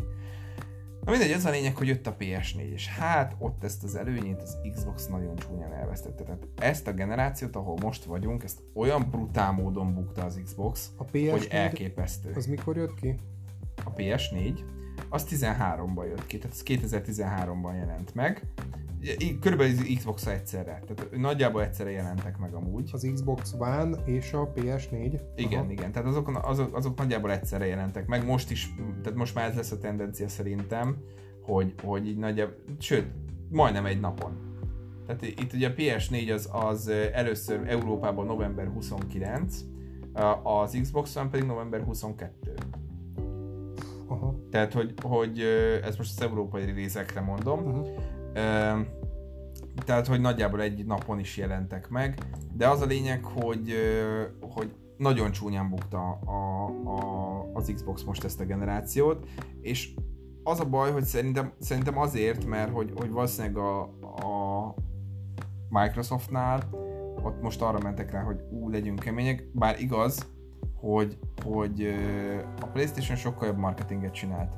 [1.06, 4.42] Na mindegy, ez a lényeg, hogy jött a PS4, és hát ott ezt az előnyét
[4.42, 6.24] az Xbox nagyon csúnyán elvesztette.
[6.24, 11.06] Tehát ezt a generációt, ahol most vagyunk, ezt olyan brutál módon bukta az Xbox, A
[11.06, 12.32] PS4 hogy elképesztő.
[12.36, 13.16] az mikor jött ki?
[13.86, 14.60] A PS4
[15.10, 18.44] az 13-ban jött ki, tehát ez 2013-ban jelent meg.
[19.42, 22.90] Körülbelül az Xbox egyszerre, tehát nagyjából egyszerre jelentek meg amúgy.
[22.94, 25.20] Az Xbox One és a PS4.
[25.36, 25.72] Igen, Aha.
[25.72, 29.56] igen, tehát azok, azok, azok nagyjából egyszerre jelentek meg, most is, tehát most már ez
[29.56, 30.98] lesz a tendencia szerintem,
[31.42, 33.08] hogy, hogy így nagyjából, sőt,
[33.50, 34.50] majdnem egy napon.
[35.06, 39.58] Tehát itt ugye a PS4 az, az először Európában november 29,
[40.44, 42.54] az Xbox One pedig november 22.
[44.10, 44.36] Aha.
[44.52, 45.40] Tehát, hogy, hogy
[45.84, 47.88] ez most az európai részekre mondom, Uh-huh.
[49.86, 52.18] Tehát, hogy nagyjából egy napon is jelentek meg,
[52.54, 53.74] de az a lényeg, hogy,
[54.54, 59.28] hogy nagyon csúnyán bukta a, a, az Xbox most ezt a generációt,
[59.62, 59.94] és
[60.44, 64.76] az a baj, hogy szerintem, szerintem azért, mert hogy, hogy valószínűleg a, a
[65.70, 66.70] Microsoftnál
[67.24, 70.28] ott most arra mentek rá, hogy ú, legyünk kemények, bár igaz,
[70.80, 71.96] hogy, hogy
[72.62, 74.52] a Playstation sokkal jobb marketinget csinált.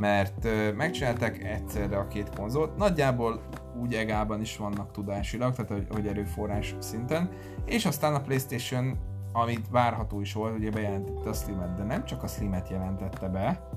[0.00, 3.40] Mert megcsinálták egyszerre a két konzolt, nagyjából
[3.80, 7.30] úgy egában is vannak tudásilag, tehát hogy erőforrás szinten,
[7.64, 8.98] és aztán a Playstation,
[9.32, 13.68] amit várható is volt, ugye bejelentette a Slim-et, de nem csak a Slim-et jelentette be,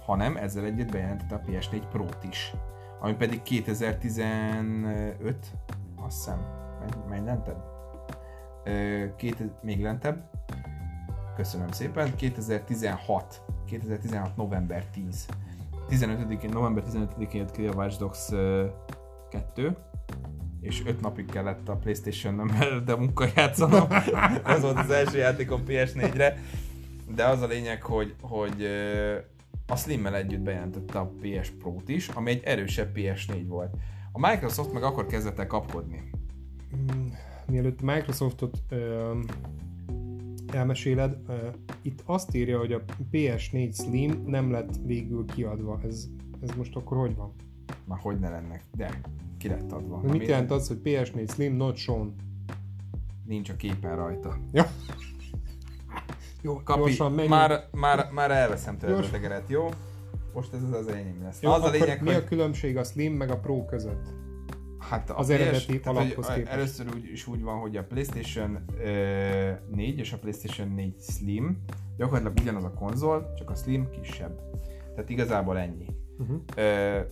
[0.00, 2.54] hanem ezzel együtt bejelentette a PS4 Pro-t is,
[3.00, 5.36] ami pedig 2015,
[5.96, 6.38] azt hiszem,
[6.78, 7.64] menj, menj lentebb?
[8.64, 10.30] Ö, két, még lentebb,
[11.40, 14.36] köszönöm szépen, 2016 2016.
[14.36, 15.26] november 10.
[15.90, 18.66] 15-én, november 15-én jött ki a Watch Dogs ö,
[19.30, 19.76] 2,
[20.60, 23.88] és 5 napig kellett a Playstation-on mellett a munka játszanom.
[24.44, 26.38] Ez volt az első játékom PS4-re.
[27.14, 28.66] De az a lényeg, hogy, hogy
[29.66, 33.76] a Slim-mel együtt bejelentette a PS Pro-t is, ami egy erősebb PS4 volt.
[34.12, 36.10] A Microsoft meg akkor kezdett el kapkodni.
[36.76, 37.06] Mm,
[37.46, 39.12] Mielőtt Microsoftot ö,
[40.54, 41.16] elmeséled,
[41.82, 42.82] itt azt írja, hogy a
[43.12, 45.80] PS4 Slim nem lett végül kiadva.
[45.84, 46.08] Ez,
[46.40, 47.32] ez most akkor hogy van?
[47.84, 49.00] Már hogy ne lennek, de
[49.38, 50.00] ki lett adva.
[50.00, 52.14] Mit Ami jelent az, hogy PS4 Slim not shown?
[53.26, 54.38] Nincs a képen rajta.
[54.52, 54.66] Ja.
[56.42, 57.34] Jó, Kapi, gyorsan menjünk.
[57.34, 59.68] már, már, már elveszem tőled a tegeret, jó?
[60.34, 61.42] Most ez az enyém lesz.
[61.42, 64.12] Jó, az a lényeg, mi hogy a különbség a Slim meg a Pro között?
[64.80, 66.52] Hát az eredeti alaphoz képest.
[66.52, 71.62] Először úgy, is úgy van, hogy a PlayStation uh, 4 és a PlayStation 4 Slim
[71.96, 74.40] gyakorlatilag ugyanaz a konzol, csak a Slim kisebb.
[74.94, 75.86] Tehát igazából ennyi.
[76.18, 76.40] Uh-huh.
[76.56, 77.06] Uh,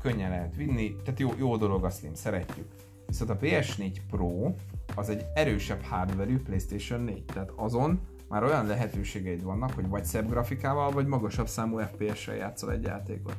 [0.00, 2.66] könnyen lehet vinni, tehát jó, jó dolog a Slim, szeretjük.
[3.06, 4.52] Viszont a PS4 Pro
[4.94, 10.28] az egy erősebb hardware PlayStation 4, tehát azon már olyan lehetőségeid vannak, hogy vagy szebb
[10.28, 13.36] grafikával, vagy magasabb számú FPS-sel játszol egy játékot.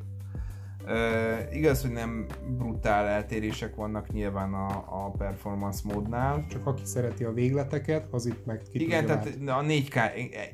[0.85, 2.25] Uh, igaz, hogy nem
[2.57, 6.45] brutál eltérések vannak nyilván a, a performance módnál.
[6.49, 9.95] Csak aki szereti a végleteket, az itt meg ki Igen, tehát a 4K,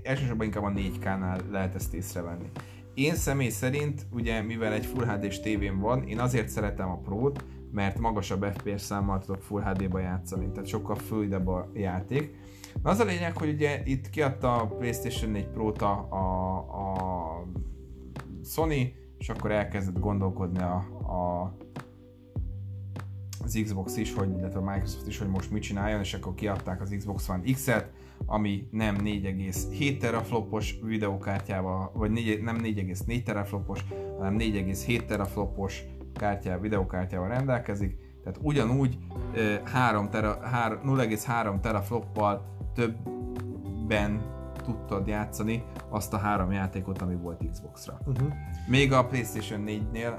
[0.04, 2.50] elsősorban inkább a 4K-nál lehet ezt észrevenni.
[2.94, 7.44] Én személy szerint, ugye mivel egy Full HD-s tévém van, én azért szeretem a Pro-t,
[7.72, 12.36] mert magasabb FPS számmal tudok Full HD-ba játszani, tehát sokkal fluidebb a játék.
[12.84, 17.44] Na az a lényeg, hogy ugye itt kiadta a PlayStation 4 Pro-t a, a, a
[18.44, 21.54] Sony, és akkor elkezdett gondolkodni a, a
[23.44, 26.82] az Xbox is, hogy, illetve a Microsoft is, hogy most mit csináljon, és akkor kiadták
[26.82, 27.92] az Xbox One X-et,
[28.26, 33.86] ami nem 4,7 teraflopos videokártyával, vagy 4, nem 4,4 teraflopos,
[34.18, 38.98] hanem 4,7 teraflopos kártyával, videokártyával rendelkezik, tehát ugyanúgy
[39.64, 44.37] 3 tera, 0,3 terafloppal többen
[44.68, 48.00] tudtad játszani azt a három játékot, ami volt Xbox-ra.
[48.06, 48.28] Uh-huh.
[48.68, 50.14] Még a PlayStation 4-nél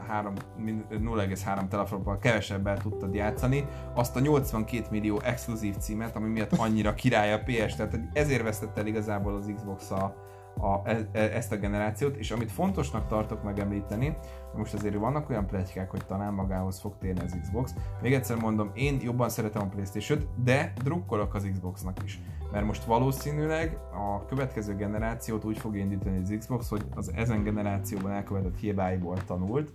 [0.91, 7.33] 0,3 terafloppal kevesebbel tudtad játszani azt a 82 millió exkluzív címet, ami miatt annyira király
[7.33, 10.15] a PS, tehát ezért vesztett el igazából az Xbox a,
[10.61, 14.17] a, e, e, ezt a generációt, és amit fontosnak tartok megemlíteni,
[14.57, 17.75] most azért vannak olyan pletykák, hogy talán magához fog térni az Xbox.
[18.03, 22.21] Még egyszer mondom, én jobban szeretem a Playstation-t, de drukkolok az Xboxnak is.
[22.53, 28.11] Mert most valószínűleg a következő generációt úgy fog indítani az Xbox, hogy az ezen generációban
[28.11, 29.73] elkövetett hibáiból tanult,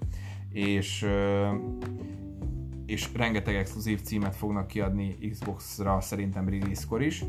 [0.50, 1.06] és
[2.86, 7.24] és rengeteg exkluzív címet fognak kiadni Xbox-ra szerintem release-kor is,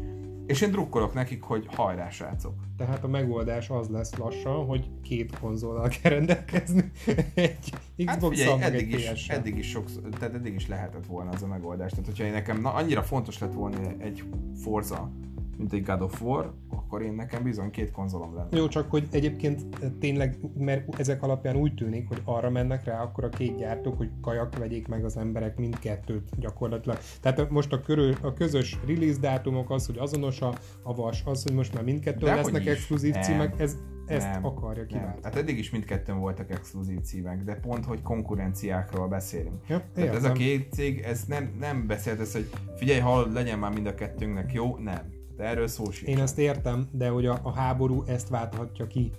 [0.46, 2.54] és én drukkolok nekik, hogy hajrá srácok.
[2.76, 6.90] Tehát a megoldás az lesz lassan, hogy két konzollal kell rendelkezni.
[7.34, 7.58] egy
[7.96, 11.42] Xbox hát figyelj, eddig, egy is, eddig is sok, tehát eddig is lehetett volna az
[11.42, 11.90] a megoldás.
[11.90, 14.24] Tehát hogyha nekem na, annyira fontos lett volna egy
[14.62, 15.10] Forza,
[15.56, 18.56] mint egy God of War, akkor én nekem bizony két konzolom lenne.
[18.56, 19.62] Jó, csak hogy egyébként
[19.98, 24.10] tényleg, mert ezek alapján úgy tűnik, hogy arra mennek rá akkor a két gyártók, hogy
[24.20, 26.98] kajak vegyék meg az emberek mindkettőt gyakorlatilag.
[27.20, 31.42] Tehát most a, körül, a közös release dátumok az, hogy azonos a, a vas, az,
[31.42, 33.76] hogy most már mindkettő De lesznek exkluzív címek, ez,
[34.06, 35.22] ezt nem, akarja kiváltani.
[35.22, 39.68] Hát eddig is mindkettőn voltak exkluzív címek, de pont, hogy konkurenciákról beszélünk.
[39.68, 43.58] Ja, Tehát ez a két cég, ez nem, nem beszélt ez, hogy figyelj, hall, legyen
[43.58, 46.08] már mind a kettőnknek jó, nem de erről szó sincs.
[46.08, 49.12] Én ezt értem, de hogy a, a háború ezt válthatja ki,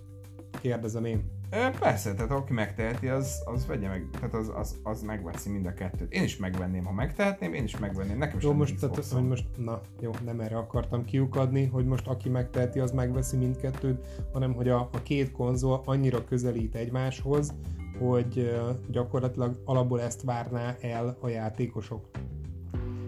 [0.62, 1.34] kérdezem én.
[1.50, 5.66] E, persze, tehát aki megteheti, az, az vegye meg, tehát az, az, az megveszi mind
[5.66, 6.14] a kettőt.
[6.14, 9.82] Én is megvenném, ha megtehetném, én is megvenném, nekem jó, most, tehát, hogy most, na
[10.00, 14.80] jó, nem erre akartam kiukadni, hogy most aki megteheti, az megveszi mindkettőt, hanem hogy a,
[14.80, 17.54] a két konzol annyira közelít egymáshoz,
[18.00, 18.56] hogy
[18.90, 22.10] gyakorlatilag alapból ezt várná el a játékosok.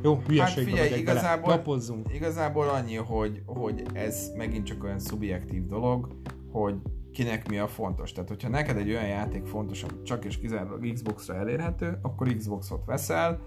[0.08, 2.14] Jó, hülyeségbe hát figyelj, igazából, Lapozzunk.
[2.14, 6.08] igazából annyi, hogy, hogy ez megint csak olyan szubjektív dolog,
[6.52, 6.76] hogy
[7.12, 8.12] kinek mi a fontos.
[8.12, 12.86] Tehát, hogyha neked egy olyan játék fontos, ami csak és kizárólag Xbox-ra elérhető, akkor Xbox-ot
[12.86, 13.42] veszel,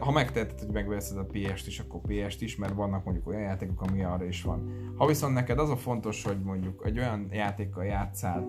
[0.00, 3.82] ha megteheted, hogy megveszed a PS-t is, akkor PS-t is, mert vannak mondjuk olyan játékok,
[3.82, 4.70] ami arra is van.
[4.96, 8.48] Ha viszont neked az a fontos, hogy mondjuk egy olyan játékkal játszál,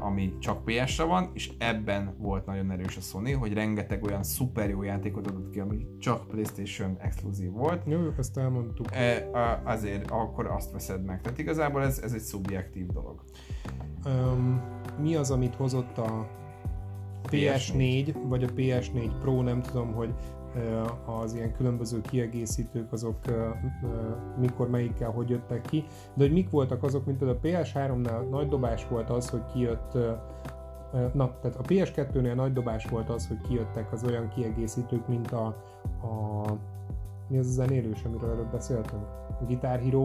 [0.00, 4.68] ami csak PS-re van, és ebben volt nagyon erős a Sony, hogy rengeteg olyan szuper
[4.68, 7.82] jó játékot adott ki, ami csak PlayStation exkluzív volt.
[7.86, 8.86] Jó, ezt elmondtuk.
[9.64, 11.20] Azért akkor azt veszed meg.
[11.20, 13.22] Tehát igazából ez, ez egy szubjektív dolog.
[14.04, 14.62] Um,
[15.00, 16.26] mi az, amit hozott a
[17.30, 20.14] PS4, vagy a PS4 Pro, nem tudom, hogy
[21.04, 23.16] az ilyen különböző kiegészítők azok
[24.40, 28.48] mikor melyikkel hogy jöttek ki, de hogy mik voltak azok, mint például a PS3-nál nagy
[28.48, 29.98] dobás volt az, hogy kijött
[31.12, 35.46] Na, tehát a PS2-nél nagy dobás volt az, hogy kijöttek az olyan kiegészítők, mint a,
[36.02, 36.44] a
[37.28, 39.02] mi az a zenélős, amiről előbb beszéltünk?
[39.46, 40.04] Guitar Hero.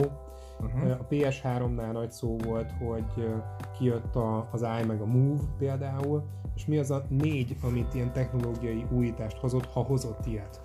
[0.62, 0.92] Uh-huh.
[0.92, 3.30] A PS3-nál nagy szó volt, hogy
[3.78, 6.24] kijött a, az i meg a Move például,
[6.56, 10.62] és mi az a négy, amit ilyen technológiai újítást hozott, ha hozott ilyet?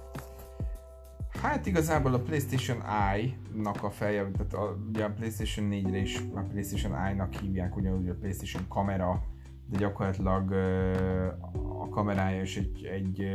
[1.43, 2.83] Hát igazából a PlayStation
[3.13, 8.09] Eye-nak a felje, tehát a, ugye a PlayStation 4-re is a PlayStation Eye-nak hívják, ugyanúgy
[8.09, 9.23] a PlayStation kamera,
[9.71, 10.53] de gyakorlatilag
[11.81, 13.31] a kamerája is egy, egy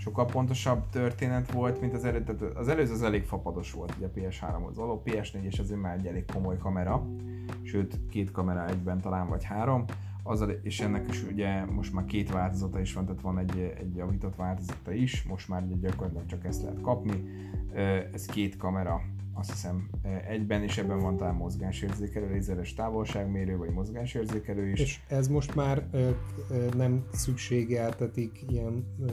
[0.00, 2.52] sokkal pontosabb történet volt, mint az előző.
[2.54, 6.06] Az előző az elég fapados volt, ugye a PS3-hoz való, PS4 és azért már egy
[6.06, 7.06] elég komoly kamera,
[7.62, 9.84] sőt két kamera egyben talán vagy három.
[10.22, 13.96] azzal, és ennek is ugye most már két változata is van, tehát van egy, egy
[13.96, 17.24] javított változata is, most már ugye gyakorlatilag csak ezt lehet kapni.
[18.12, 19.02] Ez két kamera
[19.34, 19.88] azt hiszem
[20.28, 24.80] egyben, és ebben van talán mozgásérzékelő, lézeres távolságmérő, vagy mozgásérzékelő is.
[24.80, 26.10] És ez most már ö,
[26.50, 29.06] ö, nem szükségeltetik ilyen ö,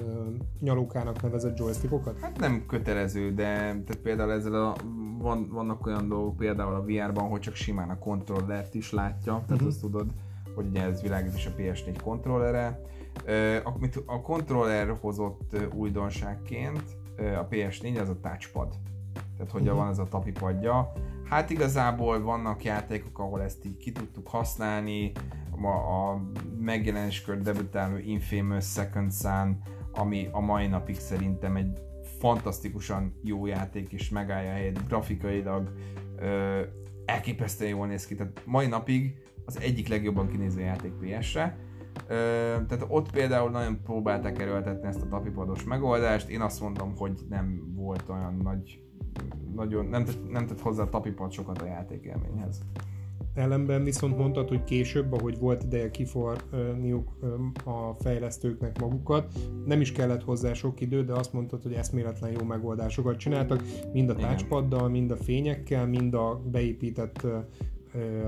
[0.59, 2.19] nyalókának nevezett joystickokat?
[2.19, 4.75] Hát nem kötelező, de tehát például ezzel a,
[5.17, 9.49] van, vannak olyan dolgok, például a VR-ban, hogy csak simán a kontrollert is látja, tehát
[9.51, 9.67] uh-huh.
[9.67, 10.07] azt tudod,
[10.55, 12.81] hogy ugye ez világít is a PS4 kontrollere.
[13.63, 16.83] Amit a kontroller hozott újdonságként,
[17.17, 18.75] a PS4 az a touchpad
[19.37, 19.77] tehát hogy uh-huh.
[19.77, 20.91] van ez a tapipadja.
[21.23, 25.11] Hát igazából vannak játékok, ahol ezt így ki tudtuk használni,
[25.61, 26.21] a, a
[26.59, 29.61] megjelenéskör debütáló Infamous Second Sun,
[29.93, 31.81] ami a mai napig szerintem egy
[32.19, 35.71] fantasztikusan jó játék, és megállja a helyet grafikailag,
[36.15, 36.61] ö,
[37.05, 39.15] elképesztően jól néz ki, tehát mai napig
[39.45, 41.57] az egyik legjobban kinéző játék PS-re.
[42.07, 42.15] Ö,
[42.67, 47.73] tehát ott például nagyon próbálták erőltetni ezt a tapipados megoldást, én azt mondom, hogy nem
[47.75, 48.81] volt olyan nagy
[49.55, 52.61] nagyon, nem tett, nem tett hozzá tapipad sokat a játékélményhez.
[53.33, 57.09] Ellenben viszont mondtad, hogy később, ahogy volt ideje kiforniuk
[57.65, 62.43] a fejlesztőknek magukat, nem is kellett hozzá sok idő, de azt mondtad, hogy eszméletlen jó
[62.43, 63.63] megoldásokat csináltak,
[63.93, 67.27] mind a touchpaddal, mind a fényekkel, mind a beépített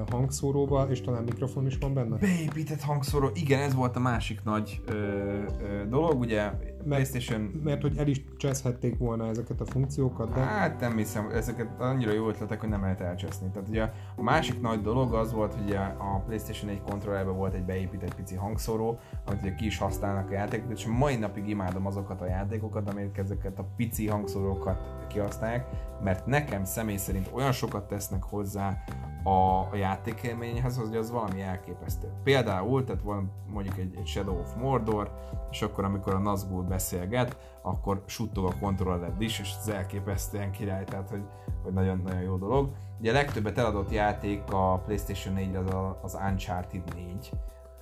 [0.10, 2.18] hangszóróba, és talán mikrofon is van benne?
[2.18, 6.52] Beépített hangszóró, igen, ez volt a másik nagy ö, ö, dolog, ugye
[6.84, 7.42] mert, PlayStation...
[7.64, 10.40] Mert hogy el is cseszhették volna ezeket a funkciókat, de...
[10.40, 13.50] Hát nem hiszem, ezeket annyira jó ötletek, hogy nem lehet elcseszni.
[13.54, 17.64] Tehát ugye a másik nagy dolog az volt, hogy a PlayStation 1 kontrollerben volt egy
[17.64, 22.22] beépített pici hangszóró, amit ugye ki is használnak a játékot, és mai napig imádom azokat
[22.22, 25.66] a játékokat, amelyek ezeket a pici hangszórókat kihasználják,
[26.04, 28.84] mert nekem személy szerint olyan sokat tesznek hozzá
[29.24, 32.08] a, a játékélményhez, hogy az valami elképesztő.
[32.24, 35.12] Például, tehát van mondjuk egy, egy Shadow of Mordor,
[35.52, 40.84] és akkor amikor a Nazgul beszélget, akkor suttog a kontrolled is, és ez elképesztően király,
[40.84, 41.24] tehát hogy,
[41.64, 42.72] hogy nagyon-nagyon jó dolog.
[43.00, 47.32] Ugye a legtöbbet eladott játék a PlayStation 4 az a, az Uncharted 4,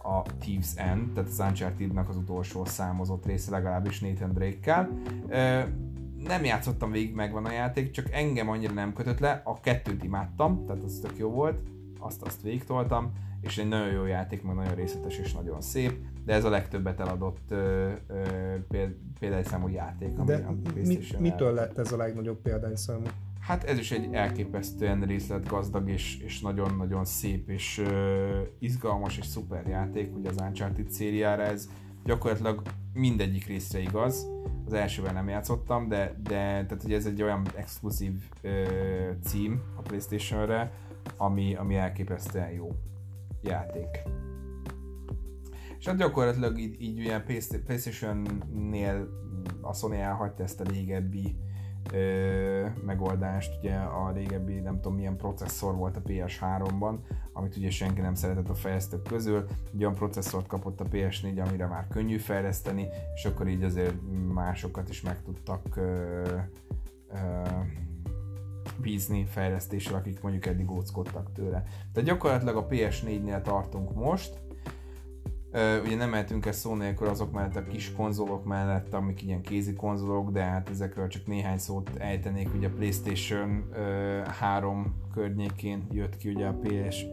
[0.03, 4.89] a Thieves End, tehát az Uncharted-nak az utolsó számozott része legalábbis Nathan Drake-kel
[6.23, 10.65] nem játszottam végig, megvan a játék, csak engem annyira nem kötött le, a kettőt imádtam,
[10.65, 11.59] tehát az tök jó volt,
[11.99, 13.11] azt azt végigtoltam,
[13.41, 15.93] és egy nagyon jó játék, meg nagyon részletes és nagyon szép,
[16.25, 18.83] de ez a legtöbbet eladott ö, ö,
[19.19, 23.05] példányszámú játék, ami de a mit, mitől lett ez a legnagyobb példányszámú?
[23.39, 29.67] Hát ez is egy elképesztően részletgazdag és, és nagyon-nagyon szép és ö, izgalmas és szuper
[29.67, 31.69] játék, ugye az Uncharted szériára ez
[32.05, 32.61] gyakorlatilag
[32.93, 34.27] mindegyik részre igaz,
[34.65, 38.63] az elsővel nem játszottam, de, de tehát ugye ez egy olyan exkluzív ö,
[39.23, 40.71] cím a Playstation-re,
[41.17, 42.75] ami, ami elképesztően jó
[43.47, 44.03] játék.
[45.79, 47.23] És hát gyakorlatilag így, így ilyen
[47.65, 49.09] Playstation-nél
[49.61, 51.35] a Sony elhagyta ezt a régebbi
[51.93, 56.97] ö, megoldást, ugye a régebbi nem tudom milyen processzor volt a PS3-ban,
[57.33, 61.65] amit ugye senki nem szeretett a fejlesztők közül, egy olyan processzort kapott a PS4, amire
[61.65, 63.95] már könnyű fejleszteni, és akkor így azért
[64.33, 65.81] másokat is meg tudtak ö,
[67.09, 67.17] ö,
[68.81, 71.63] bízni fejlesztésre, akik mondjuk eddig óckodtak tőle.
[71.93, 74.39] Tehát gyakorlatilag a PS4-nél tartunk most,
[75.83, 79.73] ugye nem mehetünk ezt szó nélkül azok mellett a kis konzolok mellett, amik ilyen kézi
[79.73, 82.53] konzolok, de hát ezekről csak néhány szót ejtenék.
[82.55, 87.05] Ugye a PlayStation uh, 3 környékén jött ki ugye a PS,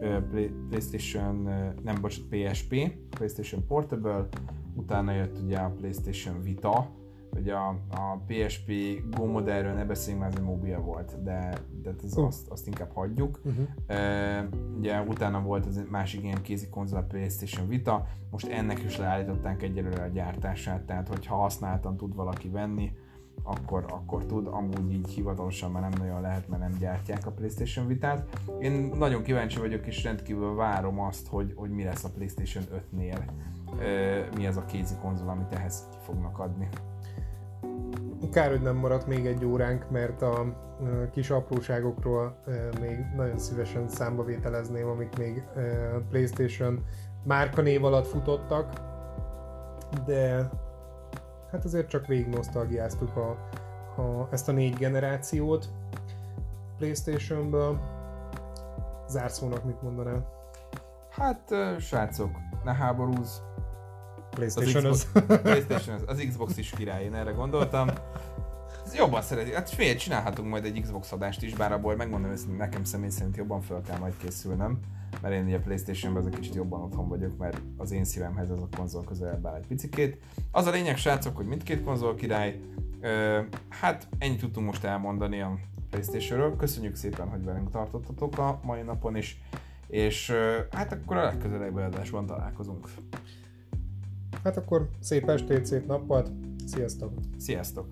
[0.68, 1.42] PlayStation,
[1.82, 4.28] nem bocsánat, PSP, PlayStation Portable,
[4.74, 6.90] utána jött ugye a PlayStation Vita,
[7.35, 8.72] hogy a, a PSP
[9.11, 12.26] Go modellről ne beszéljünk, mert ez egy mobil volt, de, de ez, uh.
[12.26, 13.41] azt, azt inkább hagyjuk.
[13.45, 13.66] Uh-huh.
[13.89, 18.99] Uh, ugye utána volt az másik ilyen kézi konzol, a PlayStation Vita, most ennek is
[18.99, 22.93] leállították egyelőre a gyártását, tehát hogyha használtan tud valaki venni,
[23.43, 27.87] akkor, akkor tud, amúgy így hivatalosan már nem nagyon lehet, mert nem gyártják a PlayStation
[27.87, 28.41] Vitát.
[28.61, 33.18] Én nagyon kíváncsi vagyok, és rendkívül várom azt, hogy, hogy mi lesz a PlayStation 5-nél,
[34.37, 36.68] mi ez a kézi konzol, amit ehhez fognak adni.
[38.30, 40.44] Kár, hogy nem maradt még egy óránk, mert a
[41.12, 42.36] kis apróságokról
[42.80, 45.42] még nagyon szívesen számba vételezném, amik még
[46.10, 46.84] PlayStation
[47.24, 48.72] márkanév alatt futottak,
[50.06, 50.50] de
[51.50, 53.28] hát azért csak végig nosztalgiáztuk a,
[54.00, 55.68] a, ezt a négy generációt
[56.78, 57.80] PlayStation-ből.
[59.08, 60.32] Zárszónak mit mondanál?
[61.10, 62.30] Hát, srácok,
[62.64, 63.42] ne háborúz,
[64.35, 65.07] PlayStation az,
[65.43, 67.89] PlayStation az, az Xbox is király, én erre gondoltam.
[68.87, 69.55] Ez jobban szereti.
[69.55, 73.37] Hát fél, csinálhatunk majd egy Xbox adást is, bár abból megmondom hogy nekem személy szerint
[73.37, 74.78] jobban fel kell majd készülnem.
[75.22, 78.59] mert én ugye Playstation-ben ez egy kicsit jobban otthon vagyok, mert az én szívemhez ez
[78.59, 80.18] a konzol közelebb áll egy picikét.
[80.51, 82.61] Az a lényeg, srácok, hogy mindkét konzol király,
[83.05, 85.59] Ö, hát ennyit tudtunk most elmondani a
[85.91, 86.57] Playstation-ről.
[86.57, 89.41] Köszönjük szépen, hogy velünk tartottatok a mai napon is,
[89.87, 90.32] és
[90.70, 92.89] hát akkor a legközelebbi adásban találkozunk.
[94.43, 96.30] Hát akkor szép estét, szép nappalt,
[96.66, 97.12] sziasztok!
[97.39, 97.87] Sziasztok!